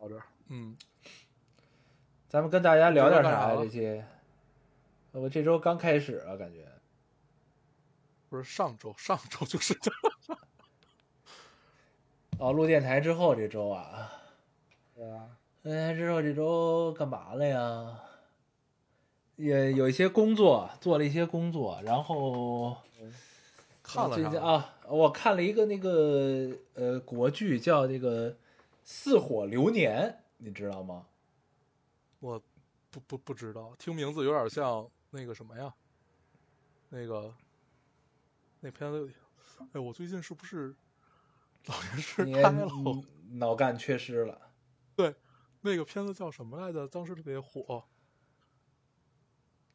[0.00, 0.76] 到这儿，嗯，
[2.28, 3.56] 咱们跟大家聊点啥呀？
[3.56, 4.02] 这期
[5.12, 6.66] 我这周刚开始啊，感觉
[8.28, 9.78] 不是上周，上周就是
[12.38, 14.12] 哦，录电台之后这周啊，
[14.94, 18.00] 对啊，录电台之后这周干嘛了呀？
[19.36, 22.76] 也有一些工作，做了一些工作，然后
[23.82, 28.32] 看了啊，我看了一个那个呃国剧，叫那个
[28.84, 30.02] 《似火流年》，
[30.38, 31.06] 你知道吗？
[32.20, 32.42] 我
[32.90, 35.72] 不不不知道，听名字有点像那个什么呀？
[36.88, 37.34] 那个
[38.60, 39.12] 那片子，
[39.72, 40.74] 哎，我最近是不是
[41.66, 42.68] 老年痴你呆了？
[42.72, 43.04] 嗯
[43.38, 44.40] 脑干缺失了。
[44.94, 45.14] 对，
[45.60, 46.86] 那个片子叫什么来着？
[46.88, 47.84] 当时特别火，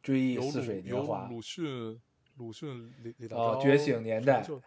[0.01, 1.99] 追忆似水年华，鲁迅，
[2.37, 4.61] 鲁迅李李大钊哦觉醒年代就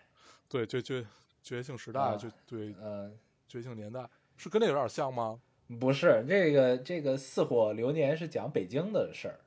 [0.49, 1.05] 对就就
[1.43, 3.11] 觉醒时代，啊就对呃、
[3.49, 5.41] 觉醒年代，是跟那有点像吗？
[5.81, 9.41] 不是这个这个《似火流年》是讲北京的事儿，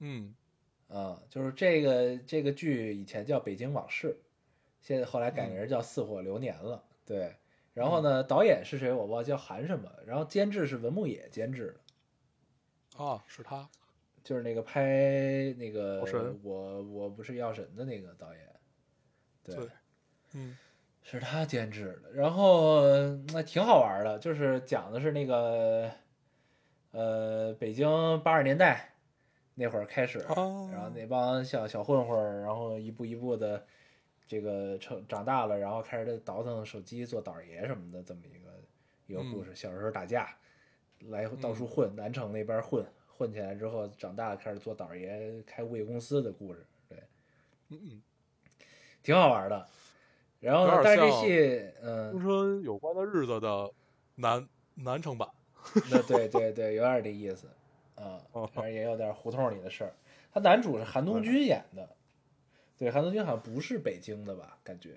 [0.00, 0.34] 嗯，
[0.88, 4.08] 啊、就是这个这个剧以前叫《北京往事》，
[4.80, 6.84] 现在后来改名叫《似火流年》了。
[7.06, 7.36] 对，
[7.72, 11.76] 然后呢，导演是谁我忘了，叫韩什么，然后监制是文牧野监制
[12.96, 13.68] 的，啊，是他，
[14.24, 16.04] 就是那个拍那个
[16.42, 18.40] 我我不是药神的那个导演。
[19.44, 19.68] 对，对，
[20.32, 20.56] 嗯
[21.02, 22.82] 是他监制的，然后
[23.28, 25.90] 那挺好玩的，就是讲的是那个
[26.92, 27.86] 呃北京
[28.22, 28.94] 八十年代
[29.54, 33.66] 那会儿开始，哦然后那帮小小混混，然后一步一步的
[34.26, 38.50] 这个成长大了，然后开始倒腾手机做倒爷什么的，这么一个
[39.06, 39.54] 一个故事。
[39.54, 40.34] 小时候打架，
[41.00, 42.82] 来到处混，南城那边混，
[43.16, 46.98] 混起来之后长大开始做倒爷，开物业公司的故事，对，
[47.68, 48.02] 嗯嗯，
[49.02, 49.68] 挺好玩的。
[50.40, 53.70] 然后，呢但是这戏，嗯青，春有关的日子的
[54.16, 55.28] 南南城版。
[55.90, 57.48] 那对对对，有点这意思，
[57.94, 59.94] 啊哦，反正也有点胡同里的事儿。
[60.30, 61.88] 他男主是韩东君演的，
[62.76, 64.58] 对，韩东君好像不是北京的吧？
[64.62, 64.96] 感觉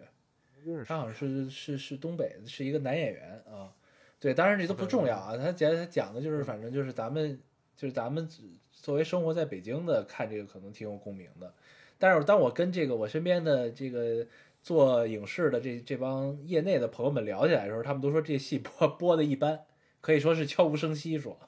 [0.86, 3.74] 他好像是是是东北的，是一个男演员啊。
[4.20, 5.38] 对，当然这都不重要啊。
[5.38, 7.39] 他讲他讲的就是，反正就是咱们
[7.78, 8.28] 就是咱们
[8.73, 11.53] 作为生活在北京的看这个可能挺有共鸣的。
[11.97, 14.28] 但是当我跟这个我身边的这个
[14.61, 19.65] 做影视的这这帮业内的朋友们聊起来的时候，他们都说这戏播 播的一般，
[20.01, 21.39] 可以说是悄无声息说。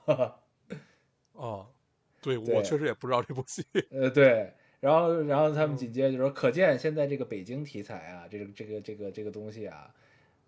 [1.33, 1.67] 啊，
[2.21, 3.65] 对对我确实也不知道这部戏。
[3.91, 9.93] 呃，对，然后然后他嗯们紧接着就说，可见现在这个北京题材啊，这个这个这个这个东西啊，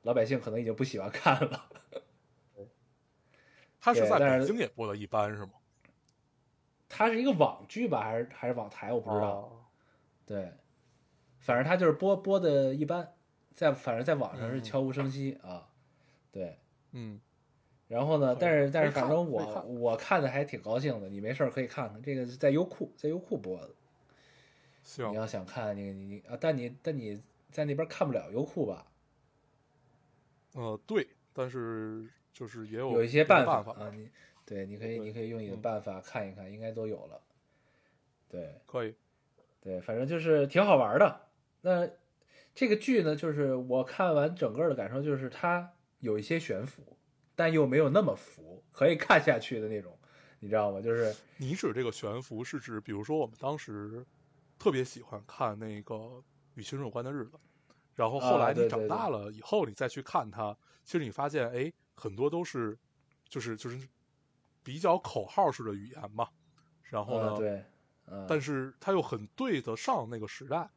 [0.04, 1.66] 老百姓可能已经不喜欢看了。
[3.80, 5.54] 他是在北京也播的一般是吗？
[6.92, 9.30] 它是一个网剧吧，还是还是网台，我不知道。
[9.30, 9.58] 哦
[10.26, 10.54] 对，
[11.40, 13.14] 反正它就是播播的一般，
[13.54, 15.68] 在反正在网上是嗯悄无声息啊。
[16.32, 16.58] 对，
[16.92, 17.20] 嗯，
[17.90, 23.70] 然后呢，但是但是反正我看我看的还挺高兴的，你没事儿可以看看，这个是在优酷在优酷播的。
[24.84, 28.86] 行你，要想看你你你啊，但你但你在那边看不了优酷吧？
[30.54, 34.10] 呃，对，但是就是也有有一些办法啊，你
[34.52, 37.22] 对，你可以你可以用你的嗯办法看一看，应该都有了。
[38.28, 38.94] 对可以。
[39.62, 41.22] 对，反正就是挺好玩的。
[41.62, 41.90] 那
[42.54, 46.98] 这个剧呢，就是我看完整个的感受就是它有一些悬浮，
[47.34, 49.98] 但又没有那么浮，可以看下去的那种，
[50.42, 50.82] 你知道吗？
[50.82, 54.06] 就是你指这个悬浮是指，比如说我们当时
[54.60, 55.96] 特别喜欢看那个
[56.56, 57.38] 《与青春有关的日子》，
[57.96, 62.78] 然后后啊来你长大了以后，你再去看它，其实你发现，哎，很多都是
[63.30, 63.88] 就是就是
[64.64, 66.28] 比较口号式的语言嘛。
[66.84, 67.66] 然后呢，啊，对，
[68.08, 70.70] 嗯，但是它又很对得上那个时代。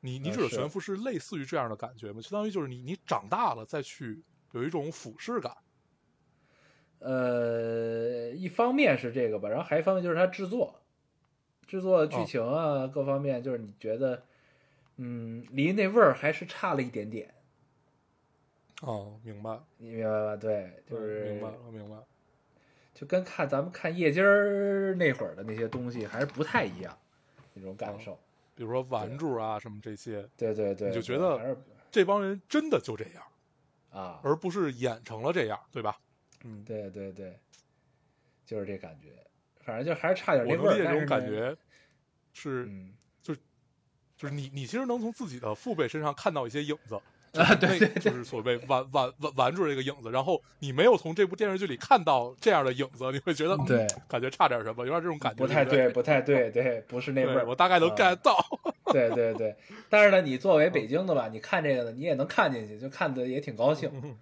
[0.00, 2.20] 你你指的悬浮是类似于这样的感觉吗？
[2.20, 5.56] 相当于就是你你长大了再去有一种俯视感。
[6.98, 10.80] 呃，一方面是这个吧，然后还一方面就是它制作，
[11.66, 14.24] 制作剧哦情啊，各方面就是你觉得，
[14.96, 17.34] 嗯，离那味儿还是差了一点点，
[18.82, 20.36] 哦，明白，你明白吧？
[20.36, 22.06] 对，就是嗯明白了，明白了。
[22.96, 26.98] 就跟看咱们看夜间儿那会儿的那些东西还是不太一样，
[27.52, 28.18] 那种感受。
[28.54, 31.54] 比如说玩住啊什么这些，对对对，你就觉得
[31.90, 33.22] 这帮人真的就这样，
[33.90, 35.98] 啊，而不是演成了这样，对吧？
[36.42, 37.38] 嗯，对对对，
[38.46, 39.08] 就是这感觉，
[39.60, 40.72] 反正就还是差点我那味儿。
[40.72, 41.54] 能理解这种感觉，
[42.32, 43.34] 是嗯，就
[44.26, 46.98] 是你你其实能从自己的父辈身上看到一些影子。
[47.34, 57.46] 啊，对就是所谓玩玩玩玩住这个影子，然后你没有从这部电视剧里看到这样的影子，你会觉得嗯对感觉差点什么，有点这种感觉，不太对对，不太对，对，不是那味，儿。
[57.46, 58.36] 我大概能啊 get 到。
[58.92, 59.54] 对对对，
[59.90, 63.90] 但是呢，你作为北京的吧，你看这个呢，你也能看进去，就看的也挺高兴。
[64.02, 64.16] 嗯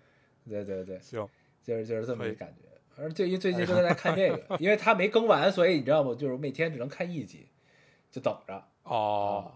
[0.49, 1.27] 对对对，行，
[1.63, 2.69] 就是就是这么一感觉。
[2.95, 6.15] 反正最近最近 都在看这个，因为它没更完，所以你知道吗？
[6.15, 7.47] 就是每天只能看一集，
[8.11, 8.63] 就等着。
[8.83, 9.53] 哦，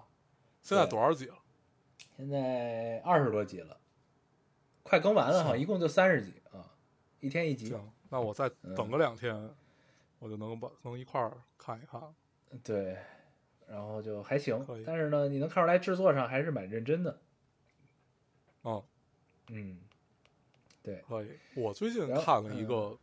[0.62, 1.34] 现在多少集了？
[2.18, 3.78] 现在二十多集了，
[4.82, 6.74] 快更完了哈，行一共就三十集啊，
[7.20, 7.66] 一天一集。
[7.68, 9.48] 行，那我再嗯等个两天，
[10.18, 12.02] 我就能把能一块儿看一看。
[12.64, 12.98] 对，
[13.68, 17.20] 然后就还行，但是呢，你能看出来制作上还是蛮认真的。
[18.64, 18.82] 嗯，
[19.50, 19.78] 嗯，
[20.82, 21.30] 对，可以。
[21.54, 22.98] 我最近看了一嗯个，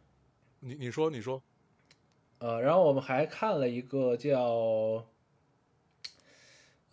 [0.60, 1.42] 你你说你说，
[2.40, 5.08] 呃，然后我们还看了一个叫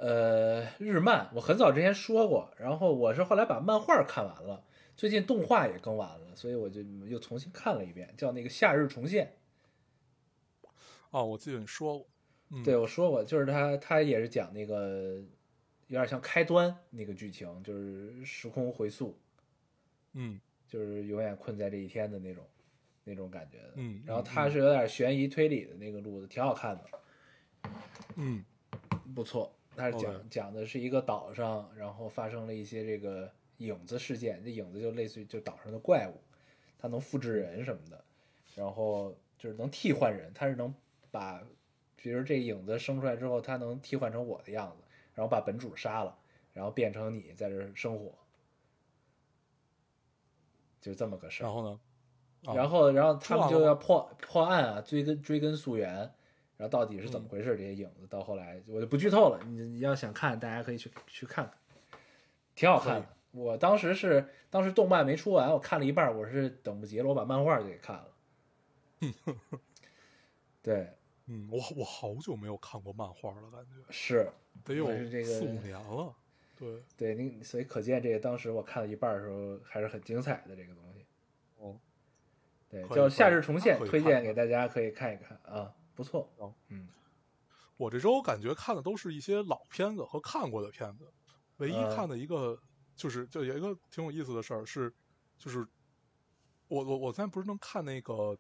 [0.02, 4.64] 呃日漫，我很早之前说过，然后我是后来把漫画看完了，
[4.96, 9.32] 最近动画也更完了，所以我就又重新看了一遍，叫那个《夏日重现》。
[11.10, 12.08] 哦，我记得你说过，
[12.50, 15.22] 嗯，对，我说过，就是他，他也是讲那个
[15.86, 19.16] 有点像开端那个剧情，就是时空回溯，
[20.14, 20.40] 嗯。
[20.66, 22.42] 就是永远困在这一天的那种
[23.04, 23.72] 那种感觉的。
[23.74, 27.70] 嗯然后他是有点悬疑推理的那个路子，挺好看的，
[28.16, 28.42] 嗯。
[29.14, 29.54] 不错。
[29.76, 36.20] 他是讲讲的是一个岛上，然后发生了一些这个影子事件，这影子就类似于就岛上的怪物，
[36.78, 38.04] 它能复制人什么的，
[38.54, 40.74] 然后就是能替换人，它是能
[41.10, 41.42] 把，
[41.96, 46.18] 比如这影子生出来之后，它能替换成我的样子，然后把本主杀了，
[46.52, 48.12] 然后变成你在这生活，
[50.80, 51.46] 就这么个事儿。
[51.46, 51.80] 然后呢？
[52.44, 56.12] 啊然后，然后他们就要破破案啊，追根追根溯源，
[56.62, 57.56] 然后到底是怎么嗯回事？
[57.56, 61.58] 这些影子到后来我就不剧透了，你你要想看，大家可以去去看看，
[62.54, 63.08] 挺好看的。
[63.32, 68.08] 我当时是当时动漫没出完，我看了一半，我是等不及了，我把漫画就给看了。
[70.62, 70.88] 对，
[71.26, 74.30] 嗯，我我好久没有看过漫画了，感觉是，
[74.62, 74.86] 得有
[75.24, 76.14] 四五年了。
[76.56, 81.04] 对，对，你所以可见这个当时我看了一半的时候还是很精彩的这个东西。
[81.58, 81.76] 哦，
[82.68, 86.28] 对，叫《夏日重现推荐给大家可以看一看啊，不错。
[86.38, 86.88] 哦嗯，
[87.76, 91.12] 我这周感觉看的都是一些老片子和看过的片子，
[91.58, 92.58] 唯一嗯看的一个
[92.96, 94.92] 就是就有一个挺有意思的事儿是，
[95.38, 95.66] 就是
[96.68, 98.36] 我我我现在不是能看那个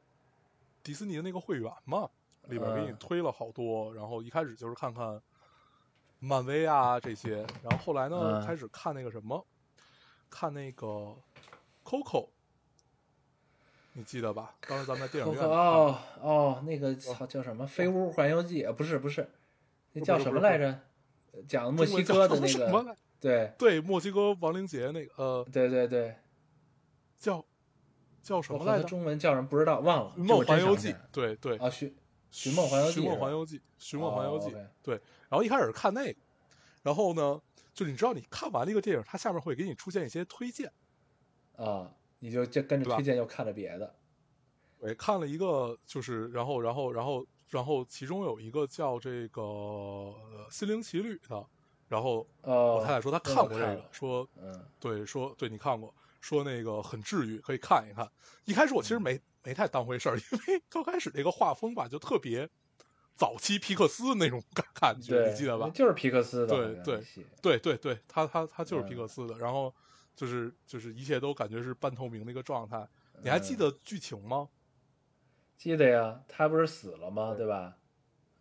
[0.82, 2.08] 迪士尼的那个会员嘛，
[2.48, 5.20] 里边给你嗯推了好多，然后一开始就是看看
[6.18, 9.46] 漫威啊这些，然后后来呢、嗯开始看那个什么，
[10.30, 10.86] 看那个
[11.84, 12.30] Coco。
[13.94, 14.54] 你记得吧？
[14.66, 18.72] 当时咱们在电影院哦哦，那个操叫什么《飞屋环游记》啊？
[18.72, 19.28] 不是不是，
[19.92, 20.66] 那叫什么来着？
[21.32, 26.14] 呃讲墨西哥的那个，对对，墨西哥亡灵节那个呃对对对，
[27.18, 27.42] 叫
[28.22, 28.84] 叫什我么来着？
[28.84, 30.12] 中文叫什么不知道，忘了。
[30.14, 31.94] 寻梦环游记对对，啊，寻
[32.30, 34.94] 寻梦环游记寻梦环游记，寻梦环游记对。
[35.30, 36.18] 然后一开始看那个，
[36.82, 37.40] 然后呢，
[37.72, 40.70] 就你知道，你看完了一个电影，它下面会给你出现一些推荐。
[41.56, 41.90] 啊，
[42.24, 43.94] 你就就跟着吧推荐又看了别的，
[44.80, 51.44] 对，看了一个就是，然后然后然后然后其中有一个叫这个呃心灵奇旅的，
[51.88, 58.08] 然后哦，我太太说她看过这个说嗯对，说对你看过，说那个很治愈，可以看一看。
[58.44, 62.48] 一开始我其实嗯没没太当回事儿， 因为刚开始这个画风吧，就特别
[63.16, 65.68] 早期皮克斯那种感感觉，你记得吧？
[65.74, 67.04] 就是皮克斯的，对对
[67.42, 69.74] 对对对，他他他就是皮嗯克斯的，然后
[70.14, 72.88] 就是就是一切都感觉是半透明的一个状态。
[73.22, 74.48] 你还记嗯得剧情吗？
[75.56, 77.28] 记得呀，他不是死了吗？
[77.34, 77.76] 对对吧？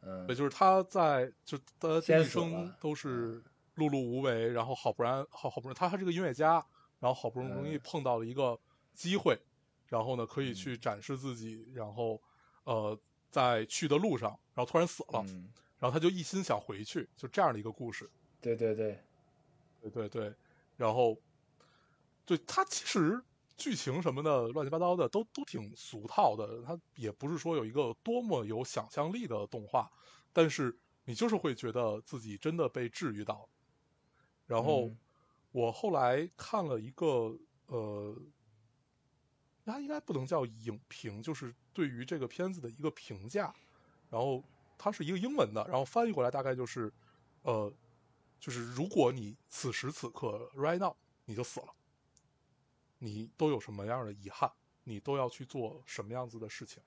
[0.01, 3.39] 嗯对，，就是他在就他的一生都是
[3.76, 6.53] 碌碌无为，然后好不然好好不容易他还是个音乐家，
[6.99, 8.59] 然后好不容易嗯碰到了一个
[8.95, 9.39] 机会，
[9.88, 12.19] 然后呢可以嗯去展示自己，然后
[12.63, 12.99] 呃
[13.30, 18.09] 在去的路上，然后突然死了，嗯，然后他就一心想回去，就这样的一个故事。
[18.41, 18.99] 对对对，
[19.80, 20.34] 对对对，
[20.76, 21.15] 然后，
[22.32, 23.21] 对它其实
[23.57, 29.91] 剧情什么的乱七八糟的都都挺俗套的，它也不是说有一个多么有想象力的动画，
[30.32, 33.49] 但是你就是会觉得自己真的被治愈到。
[34.47, 34.97] 然后嗯。
[35.51, 38.15] 我后来看了一个呃，
[39.65, 43.53] 它应该不能叫影评，就是对于这个片子的一个评价，
[44.09, 44.41] 然后
[44.77, 46.89] 它是一个英文的，然后翻译过来大概就是，
[47.41, 47.69] 呃，
[48.39, 51.67] 就是如果你此时此刻 right now 你就死了，
[53.04, 54.52] 你都有什么样的遗憾？
[54.84, 56.82] 你都要去做什么样子的事情？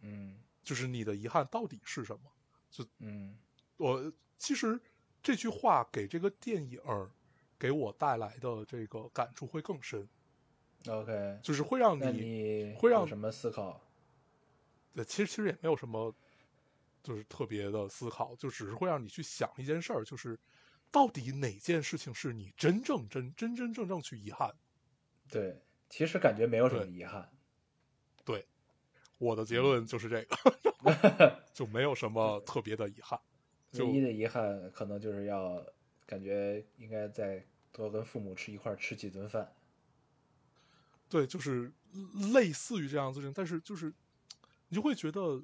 [0.00, 2.30] 嗯就是你的遗憾到底是什么？
[2.70, 3.36] 就嗯
[3.76, 4.80] 我其实
[5.22, 7.10] 这句话给这个电影儿
[7.58, 10.08] 给我带来的这个感触会更深
[10.86, 13.80] ，，OK，就是会让那你你会让有什么思考？
[14.94, 16.14] 对，其实其实也没有什么，
[17.02, 20.38] 就是特别的思考，就只是会让你去想一件事儿，就是
[20.90, 24.54] 到底哪件事情是你真正真真真正正去遗憾？
[25.30, 27.30] 对，其实感觉没有什么遗憾。
[28.24, 28.46] 对，
[29.18, 33.18] 我的结论就是这个， 就没有什么特别的遗憾。
[33.72, 35.64] 唯一的遗憾可能就是要
[36.06, 39.52] 感觉应该再多跟父母吃一块儿吃几顿饭。
[41.08, 41.72] 对，就是
[42.32, 43.92] 类似于这样的事情，但是就是
[44.68, 45.42] 你就会觉得，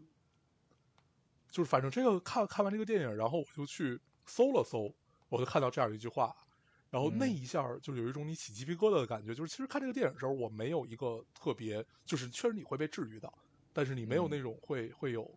[1.51, 4.95] 就是反正这个看看完这个电影，然后我就去搜了搜，
[5.29, 6.35] 我就看到这样一句话，
[6.95, 13.37] 然后那嗯一下儿就有一种你起鸡皮疙瘩的感觉，就是其实看这个电影的时候，我没有一个特别，就是确实你会被治愈到，
[13.73, 15.29] 但是你没有那嗯种会会有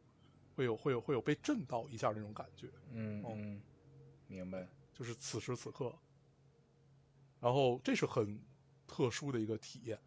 [0.55, 3.61] 会有会有会有被震到一下那种感觉，哦嗯嗯，
[4.27, 4.67] 明白。
[4.93, 5.91] 就是此时此刻，
[7.41, 8.39] 然后这是很
[8.85, 9.97] 特殊的一个体验。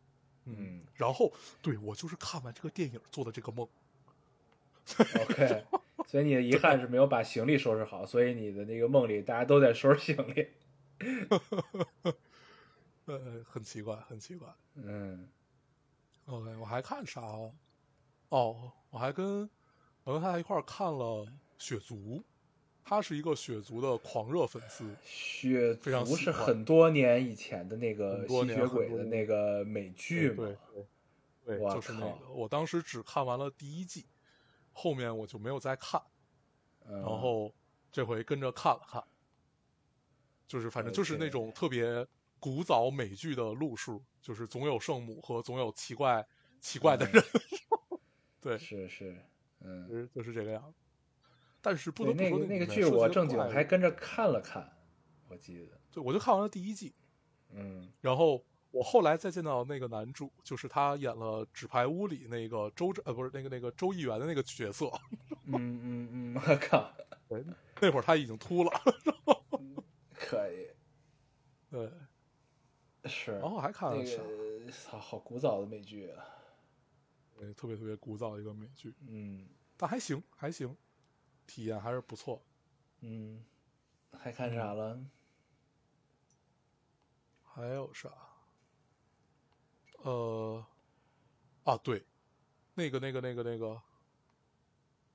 [0.44, 3.68] 嗯然后对我就是看完这个电影做的这个梦
[5.22, 5.64] ，，OK。
[6.07, 10.46] 所以你的遗憾是没有把行李收拾好，所以你的那个梦里大家都在收拾行李。
[13.07, 14.48] 呃， 很奇怪，很奇怪。
[14.74, 15.28] 嗯
[16.26, 17.53] OK，我还看啥了？
[18.28, 19.48] 哦，我还跟
[20.05, 21.26] 我跟他一块儿看了
[21.59, 21.96] 《血族》，
[22.84, 24.94] 他是一个血族的狂热粉丝。
[25.03, 30.44] 血族是很多年以前的那个多吸血鬼的那个美剧嘛
[31.44, 31.59] 对。
[31.59, 32.28] 就是那靠个。
[32.28, 34.07] 我当时只看完了第一季，
[34.72, 36.01] 后面我就没有再看。
[36.86, 37.53] 然然后
[37.90, 39.03] 这回跟着看了看，
[40.51, 42.05] 就是反正就是那种特别
[42.40, 46.26] 古早美剧的路数，就是总有圣母和总有奇怪
[46.61, 47.22] 奇怪的人，
[48.42, 49.16] 对，是是，
[49.61, 50.61] 嗯，就是这个样。
[50.61, 50.74] 子。
[51.61, 54.68] 但是不能说个那个剧我正经还跟着看了看，
[55.28, 56.92] 我记得，对，我就看完了第一季，
[57.51, 57.88] 嗯。
[58.01, 64.90] 然后我后来再见到那个男主，就是他演了《纸牌屋》里那个周呃不是那个那个周议员的那个角色，
[65.44, 66.92] 嗯嗯嗯，我靠，
[67.80, 68.72] 那会儿他已经秃了，
[70.30, 70.68] 可以，
[71.70, 71.90] 对，
[73.10, 74.16] 是，然后还看了那？
[74.16, 76.24] 个操，好古早的美剧啊，
[77.36, 80.76] 对，特别特别古早的一个美剧，嗯但还行还行，
[81.48, 82.40] 体验还是不错。
[83.00, 83.44] 嗯，
[84.12, 85.04] 还看啥了？
[87.42, 88.08] 还有啥？
[90.04, 90.64] 呃，
[91.64, 92.06] 啊对，
[92.74, 93.82] 那个那个那个那个，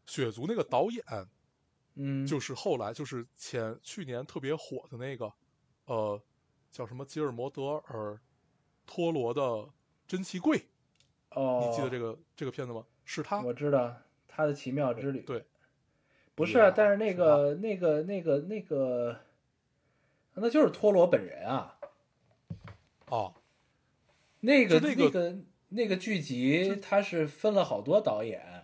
[0.07, 1.03] 血族那个导演，
[1.95, 5.31] 嗯，就是后来就是前去年特别火的那个，
[5.85, 6.21] 呃，
[6.71, 8.19] 叫什么吉尔摩德尔
[8.85, 9.67] 托罗的
[10.07, 10.65] 珍奇柜，
[11.31, 12.85] 哦，你记得这个这个片子吗？
[13.05, 13.95] 是他，我知道
[14.27, 15.45] 他的奇妙之旅，对，
[16.35, 19.19] 不是啊，呀但是那是个那个那个那个，
[20.33, 21.77] 那就是托罗本人啊。
[23.07, 23.35] 哦，
[24.39, 25.37] 那个那个个
[25.69, 28.54] 那个剧集，他是分了好多导演，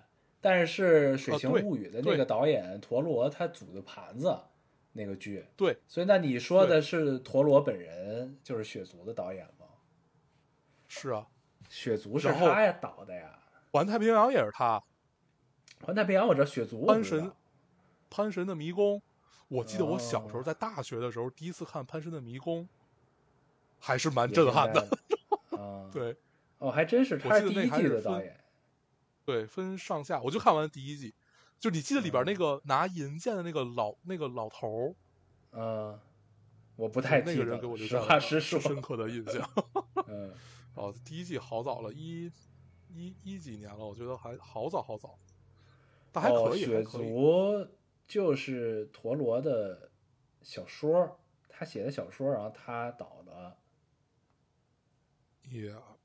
[0.42, 4.36] 但是《水形物语》的那个导演陀螺他组的盘子
[4.92, 9.68] 那个剧，对，所以那你说的是陀螺本人就是血族的导演吗？
[10.88, 11.28] 是啊，
[11.70, 13.40] 血族是他呀导的呀，
[13.72, 14.84] 环太平洋也是他，
[15.86, 17.32] 环太平洋我知道，雪族潘神。
[18.10, 19.02] 潘神的迷宫，
[19.48, 22.68] 我记得我小时候哦在大学的时候第一次看潘神的迷宫，
[23.80, 24.86] 还是蛮震撼的。
[25.58, 26.18] 啊，对
[26.58, 28.41] 哦，还真是，我他是第一季的导演。
[29.32, 31.16] 对，分上下，我就看完第一季。
[31.58, 34.96] 就你记得里边那个拿银剑的那个老那个老头儿，
[35.52, 36.00] 嗯，
[36.76, 38.20] 我不太记得了，那个人给我留实下了。
[38.20, 39.50] 深刻的印象。
[40.08, 40.34] 嗯，
[40.76, 42.30] 哦，第一季好早了，一
[42.90, 45.18] 一一几年了，我觉得还好早好早，
[46.12, 47.08] 但还哦，可以，雪还可以。
[47.08, 47.68] 族
[48.08, 49.92] 就是陀螺的
[50.42, 53.56] 小说，他写的小说，然后他导的。
[55.44, 56.01] 也嗯，我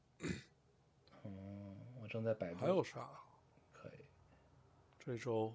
[2.16, 2.60] 正在百度。
[2.60, 3.10] 还有啥？
[3.70, 3.98] 可以。
[4.98, 5.54] 这周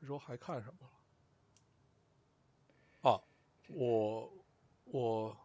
[0.00, 0.78] 这周还看什么
[3.02, 3.10] 了？
[3.12, 3.22] 啊，
[3.68, 4.32] 我
[4.86, 5.36] 我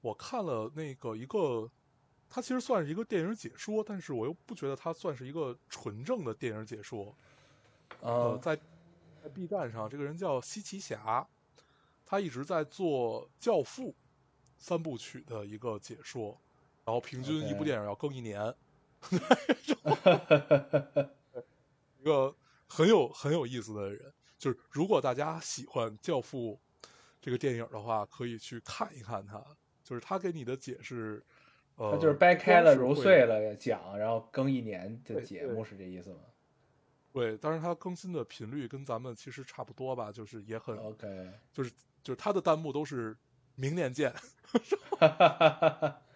[0.00, 1.68] 我看了那个一个，
[2.30, 7.12] 它其实算是一个电影解说，但是我又不觉得它算是一个纯正的电影解说。
[8.00, 8.56] 呃，啊，在
[9.20, 11.26] 在 B 站上，这个人叫西奇侠，
[12.06, 13.90] 他一直在做《教父》
[14.56, 16.40] 三部曲的一个解说，
[16.88, 18.40] 然后平均一部电影要更一年，
[22.00, 22.34] 一个
[22.66, 24.10] 很有很有意思的人。
[24.38, 26.58] 就是如果大家喜欢《教父》
[27.20, 29.44] 这个电影的话，可以去看一看他。
[29.84, 31.22] 就是他给你的解释，
[31.76, 36.20] 呃，他就是掰开了揉碎了讲，然后更一年的节目，是这意思吗
[37.12, 41.70] 对，但是它更新的频率跟咱们其实差不多吧，就是也很，？OK，就是
[42.02, 43.14] 就是他的弹幕都是
[43.56, 44.10] 明年见，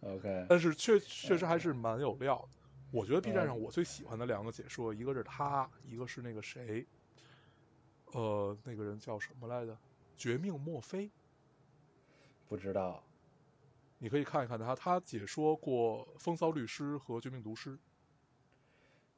[0.00, 2.48] OK，但是确确实还是蛮有料的。
[2.92, 6.86] 我觉得 B 站上我最喜欢的两个解说，一个是他，一个是那个谁，
[8.12, 9.76] 呃，那个人叫什么来着？
[10.16, 11.10] 绝命墨菲，
[12.48, 13.02] 不知道。
[13.98, 17.70] 你可以看一看他，他解说过《风骚律师》和《绝命毒师》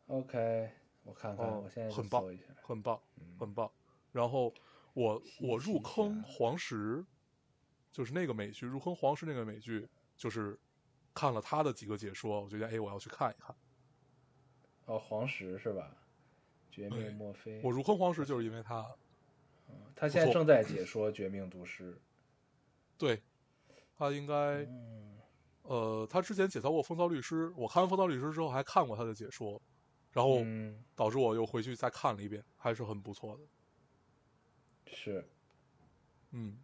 [0.06, 0.70] ，OK，
[1.04, 2.44] 我看看，哦我现在很棒搜一下。
[2.62, 3.70] 很棒，嗯很棒。
[4.12, 4.52] 然后
[4.94, 7.04] 我我入坑黄石，
[7.92, 9.88] 就是那个美剧，入坑黄石那个美剧，
[10.18, 10.58] 就是
[11.14, 13.56] 看了他的几个解说，我觉得哎，我要去看一看。
[14.84, 15.96] 哦，黄石是吧？
[16.70, 17.60] 绝命墨菲。
[17.64, 18.86] 我入坑黄石就是因为他，
[19.68, 21.94] 嗯他现在正在解说《绝命毒师》。
[22.98, 23.22] 对，
[23.96, 24.34] 他应该
[24.66, 25.18] 嗯，
[25.62, 29.60] 呃，他之前解操过《风骚律师》，我看完《风骚律师》之后还看过他的解说，
[30.10, 33.42] 然后嗯，导致我又回去再看了一遍，还是很不错的。
[34.86, 35.28] 是
[36.30, 36.58] 嗯，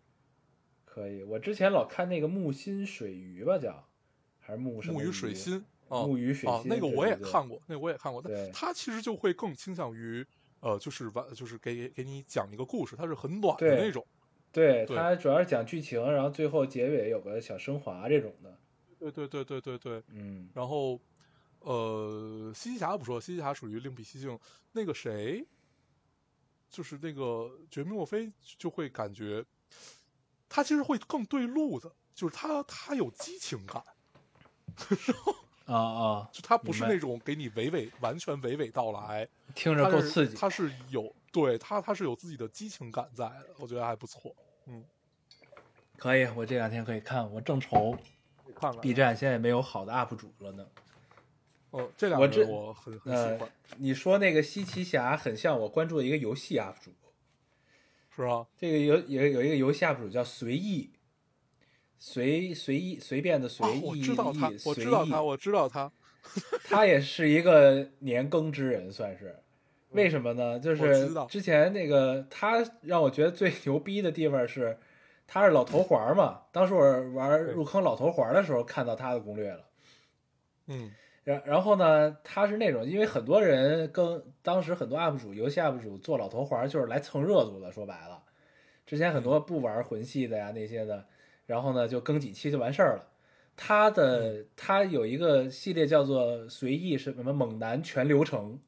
[0.95, 1.24] 可以。
[1.24, 3.84] 我之前老看那个木心水鱼吧，叫
[4.38, 10.24] 还是木什么木鱼水心啊，木鱼水啊，心那个我也看过，那个我也看过，对但他其实就会更倾向于
[10.61, 14.07] 呃，就是完，就是给给你讲一个故事，它是很短的那种。
[14.53, 18.57] 对对他主要是讲剧情，然后最后结尾有个小升华这种的。
[19.01, 20.03] 对对对对对对。
[20.11, 21.01] 嗯，然后，
[21.59, 24.38] 呃，西西侠不说，西西侠属于另辟蹊径。
[24.70, 25.45] 那个谁，
[26.70, 29.45] 就是那个绝命墨菲，就会感觉
[30.55, 33.82] 他其实会更对路子，就是他他有激情感，
[35.66, 40.36] 啊啊，就他不是那种给你娓娓完全娓娓道来，听着够刺激。
[40.36, 44.32] 他是有对他他是有自己的激情感在的，我觉得还不错。
[44.66, 44.84] 嗯，
[45.96, 47.98] 可以，我这两天可以看，我正愁
[48.55, 50.64] 看看 B 站现在没有好的 UP 主了呢。
[51.70, 53.48] 哦，这两个我很很喜呃欢，，
[53.78, 56.92] 你说那个西奇侠很像我关注的一个游戏 UP 主，
[58.15, 58.47] 是吧？
[58.57, 60.91] 这个有有有一个游戏 UP 主叫随意，
[61.99, 65.93] 随随意随便的随哦意，我知道他意，我知道他，我知道他。
[66.65, 69.37] 他也是一个年更之人，算是。
[69.91, 70.59] 为什么呢？
[70.59, 74.77] 就是之前那个他让我觉得最牛逼的地方是，
[75.27, 76.43] 他是老头环嘛。
[76.51, 79.65] 当时我玩入坑老头环的时候看到他的攻略了。
[80.67, 80.91] 嗯，
[81.25, 88.22] 然然后呢，他是那种，因为很多人跟当时很多 UP 主、游戏 UP 主做老头环就是来蹭热度的，说白了，
[88.87, 91.07] 之前很多不玩魂系的呀那些的，
[91.47, 93.09] 然后呢就更几期就完事儿了。
[93.57, 98.61] 他的他有一个系列叫做随意是什么猛男全流程，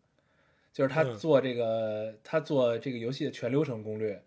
[0.73, 1.21] 就是他嗯。
[1.21, 4.23] 做这个、他做这个游戏的全流程攻略，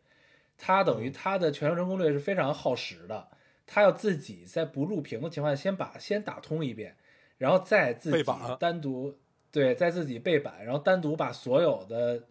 [0.57, 1.11] 他等于嗯。
[1.11, 3.29] 他的全流程攻略是非常耗时的，
[3.65, 6.97] 他要自己在不录屏的情况下先把先打通一遍，
[7.39, 8.23] 然后再自己
[8.59, 9.17] 单独
[9.51, 12.23] 对，在自己背板，然后单独把所有的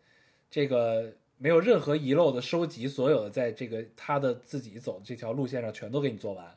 [0.49, 6.57] 这个没有任何遗漏的收集，所有的在这个他的自己走的这条路线上全都给你做完，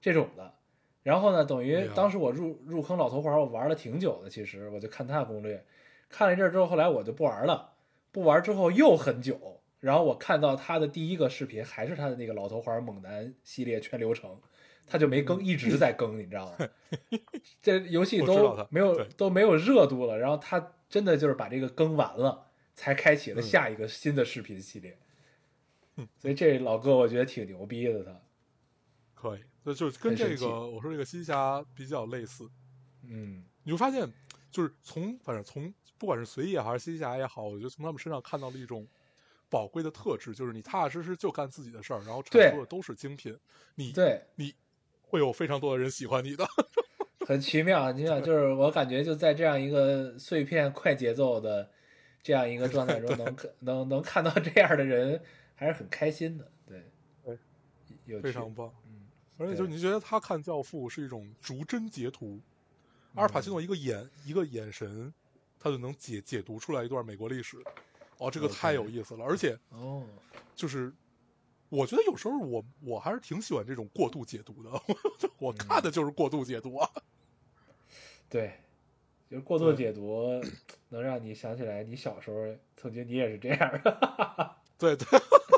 [0.00, 0.54] 这种的。
[1.02, 5.64] 然后呢，等于当时我入入坑老头环，我玩了挺久的，其实我就看他的攻略，
[6.08, 7.74] 看了一阵之后，后来我就不玩了，
[8.12, 14.40] 不玩之后又很久，然后我看到他的第一个视频还是他的那个老头环猛男系列全流程，
[14.86, 16.68] 他就没更，一直在更，你知道吗？
[17.60, 24.98] 这游戏都没有都没有热度了，然后他真的就是把这个更完了，才开启了嗯下一个新的视频系列。
[26.18, 28.20] 所以这老哥我觉得挺牛逼的，他，
[29.14, 32.48] 可以，那就跟这个我说这个新侠比较类似。
[33.02, 34.06] 嗯你会发现，
[34.50, 38.86] 就是从反正从不管是随意还是新侠也好，我觉得从他们身上看到了一种
[39.48, 43.36] 宝贵的特质，就是你踏踏实实就干自己的事儿，然后产对出的都是精品，
[43.74, 44.54] 你对，你
[45.06, 46.46] 会有非常多的人喜欢你的。
[47.26, 51.68] 很奇妙，很奇妙，就是我感觉就在这样一个碎片快节奏的
[52.22, 55.20] 这样一个状态中，能看能能看到这样的人，
[55.54, 56.48] 还是很开心的。
[56.66, 56.84] 对，
[57.24, 57.38] 对，
[58.04, 58.72] 有非常棒。
[58.86, 59.06] 嗯，
[59.38, 62.40] 而且就是你觉得他看《教父》是一种逐帧截图，
[63.14, 65.12] 阿尔帕西诺一个眼一个眼神，
[65.58, 67.56] 他就能解解读出来一段美国历史。
[68.18, 70.04] 哦，这个太有意思了，而且哦，
[70.54, 70.92] 就是
[71.68, 74.70] 我觉得有时候我我还是挺喜欢这种过度解读的，
[75.38, 76.88] 我看的就是过度解读啊。
[78.28, 78.52] 对，
[79.30, 80.40] 就是过度解读
[80.88, 84.56] 能让你想起来你小时候曾经你也是这样的。
[84.78, 85.06] 对对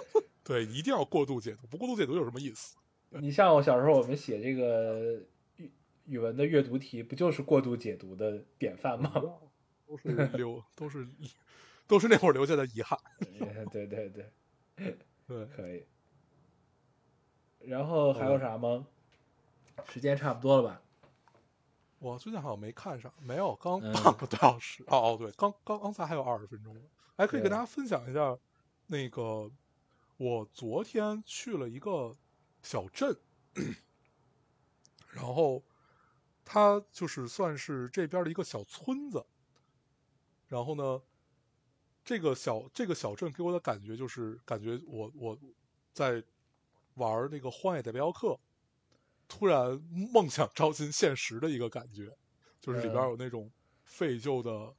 [0.44, 2.76] 对，一定要过度解读，不过度解读有什么意思？
[3.10, 5.20] 你像我小时候我们写这个
[5.56, 5.70] 语
[6.04, 9.12] 语文的阅读题，不就是过度解读的典范吗？
[9.86, 11.08] 都是留都是
[11.86, 12.98] 都是那会儿留下的遗憾。
[13.70, 14.30] 对对对。
[15.26, 15.84] 对，可以。
[17.60, 18.86] 然后还有啥吗？
[19.88, 20.80] 时间差不多了吧？
[22.00, 24.84] 我最近好像没看上，没有，刚嗯半个多小时。
[24.86, 26.80] 哦哦，对，刚刚刚才还有二十分钟了，
[27.16, 28.38] 还可以跟大家分享一下，
[28.86, 29.50] 那个
[30.16, 32.14] 我昨天去了一个
[32.62, 33.16] 小镇，
[35.10, 35.62] 然后
[36.44, 39.26] 它就是算是这边的一个小村子，
[40.46, 41.02] 然后呢，
[42.04, 45.36] 这个小这个小镇给我的感觉就是感觉我我
[45.92, 46.22] 在
[46.98, 48.28] 玩那个《荒野大镖客》，
[49.26, 49.80] 突然
[50.12, 52.14] 梦想照进现实的一个感觉，
[52.60, 53.50] 就是里边嗯有那种
[53.84, 54.74] 废旧的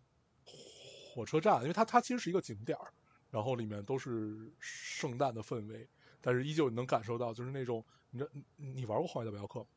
[1.14, 2.94] 火车站，因为它它其实是一个景点儿，
[3.32, 5.88] 然后里面都是圣诞的氛围，
[6.22, 9.70] 但是依旧你能感受到就是那种你知道你你玩过《荒野大镖客》吗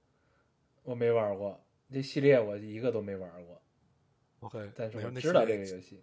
[0.85, 3.63] 我没玩过这系列，我一个都没玩过
[4.41, 6.03] ，？OK，但是我知道这个游戏。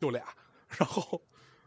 [0.00, 0.34] 就俩，
[0.78, 1.20] 然后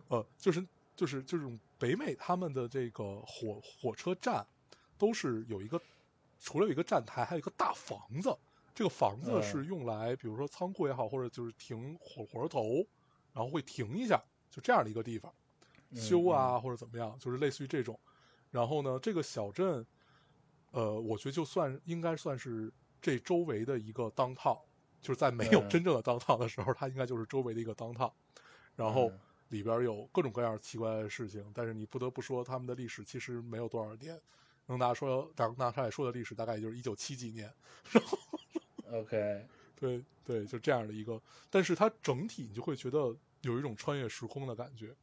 [0.08, 0.66] 呃，就是
[0.96, 4.46] 就是这种北美他们的这个火火车站
[4.98, 5.82] 都是有一个，
[6.40, 8.36] 除了有一个站台，还有一个大房子。
[8.74, 12.86] 这个房子嗯是用来，比如说仓库也好，或者就是停火火车头，
[13.32, 14.22] 然后会停一下，
[14.52, 15.34] 就这样的一个地方
[15.92, 17.98] 嗯修啊或者怎么样，就是类似于这种。
[18.52, 19.86] 然后呢，这个小镇，
[20.72, 22.70] 呃，我觉得就算应该算是
[23.02, 24.62] 这周围的一个当套，
[25.02, 28.14] 就是在没有嗯真正的当套的时候，它应该就是周围的一个当套。
[28.76, 29.20] 然后嗯
[29.50, 34.20] 里边有各种各样奇怪的事情，但是你不得不说，他们的历史其实没有多少年。
[34.68, 37.54] 能拿说，拿拿出来说的历史，大概也就是一九七几年。
[37.94, 38.04] 然
[38.92, 41.22] 后 OK，对对，就这样的一个，
[41.52, 44.96] 但是它整体你就会觉得有一种穿越时空的感觉。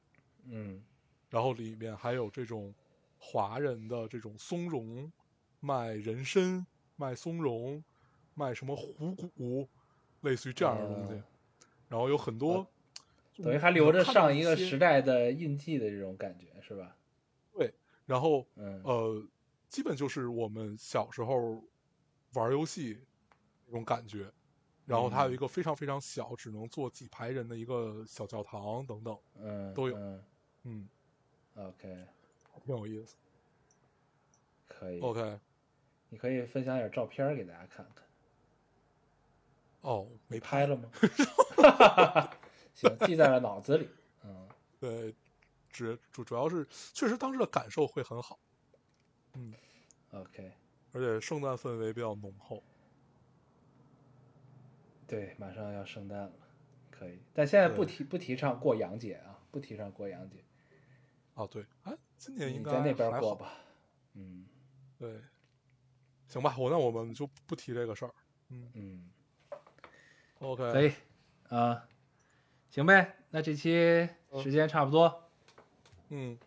[0.47, 0.83] 嗯
[1.31, 2.75] 然后里面还有这种
[3.19, 5.13] 华人的这种松茸，
[5.61, 6.67] 卖人参，
[6.97, 7.85] 卖松茸，
[8.35, 9.69] 卖什么虎骨，
[10.23, 11.15] 类似于这样的东西。
[11.15, 11.23] 哦
[11.89, 12.67] 然后有很多，哦
[13.37, 15.01] 等于还留着上一个时代。
[15.01, 16.97] 的印记的这种感觉，是吧？
[17.53, 17.73] 对，
[18.07, 19.27] 然后嗯呃，
[19.69, 21.63] 基本就是我们小时候
[22.35, 22.99] 玩游戏
[23.67, 24.31] 那种感觉。
[24.85, 30.25] 然后它有一个非常非常小，只能坐几排人的一个小教堂等等，嗯，都有嗯
[30.65, 30.89] 嗯
[31.55, 32.05] ，，OK，
[32.65, 33.15] 挺有意思。
[34.67, 34.99] 可以。
[34.99, 35.39] OK，
[36.09, 38.05] 你可以分享点照片给大家看看。
[39.83, 40.91] 哦，没拍了吗？
[42.75, 43.89] 行，记在了脑子里。
[44.25, 44.49] 嗯，
[44.81, 45.15] 对，
[45.71, 48.39] 主主主要是确实当时的感受会很好，
[49.35, 49.53] 嗯
[50.11, 50.53] ，OK，
[50.93, 52.63] 而且圣诞氛围比较浓厚。
[55.07, 56.33] 对，马上要圣诞了，
[56.91, 57.19] 可以。
[57.35, 60.43] 但现在不提不提倡过洋节啊，不提倡过洋节。
[61.35, 63.21] 哦，对，哎，今年应该在那边。
[63.21, 63.53] 过吧。
[64.15, 64.47] 嗯
[64.99, 65.21] 对，
[66.29, 68.15] 行吧，我那我们就不提这个事儿。
[68.51, 69.11] 嗯嗯
[70.39, 70.93] ，，OK，可以
[71.49, 71.89] 啊，
[72.73, 73.17] 行呗。
[73.29, 74.09] 那这期
[74.43, 75.29] 时间差不多。
[76.09, 76.39] 嗯，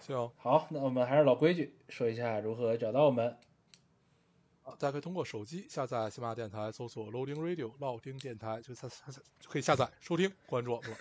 [0.00, 3.36] 行，好，那我们还是老规矩，说一下如何找到我们。
[4.62, 10.96] 啊大家可以通过手机下载喜马拉雅电台，搜索 Loading Radio 老丁电台，就下下下就可以下载收听，关注我们了。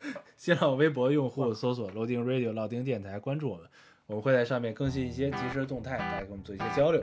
[0.38, 3.68] 新浪微博用户搜索 Loading Radio 老丁电台，关注我们，
[4.06, 7.02] 我们会在上面更新一些即时动态，大家跟我们做一些交流。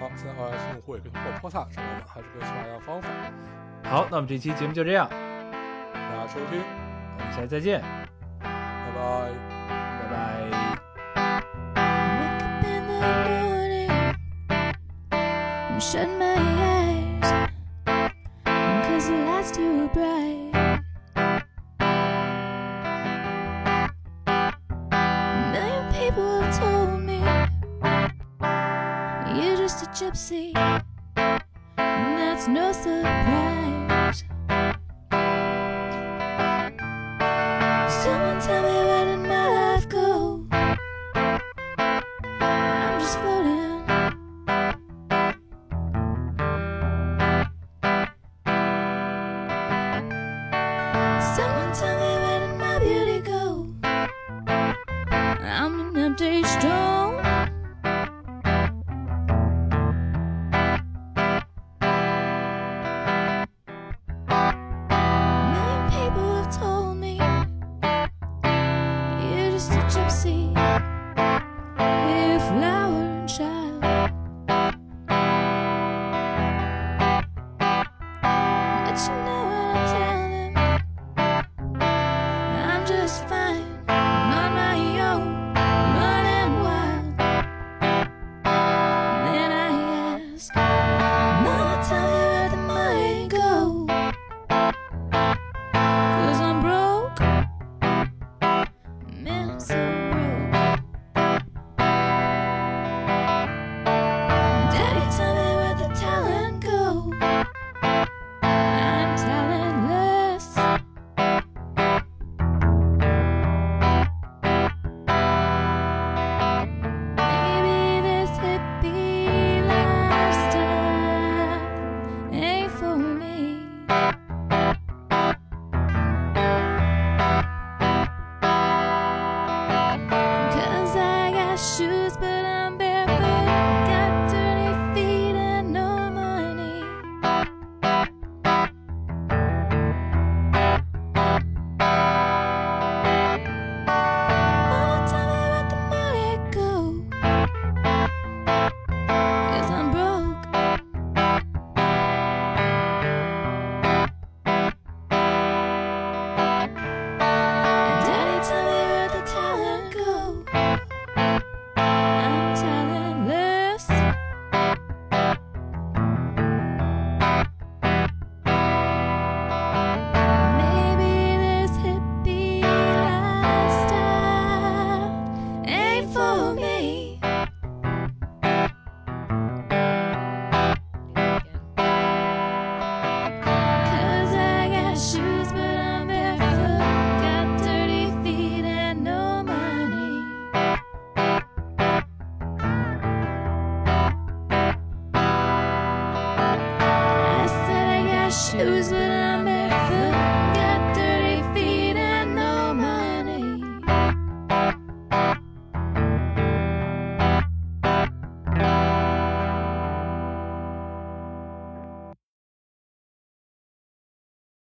[0.00, 3.75] 好，现在 iOS 用户也可以通过 Podcast 还是跟喜马拉雅方法。
[3.88, 5.08] 好，那我们这期节目就这样，
[5.92, 6.60] 大家收听，
[7.18, 7.80] 我们下期再见，
[8.40, 9.30] 拜拜。
[9.70, 10.16] 拜拜。
[11.14, 13.90] Wake up in the morning
[15.10, 16.85] and shut my eyes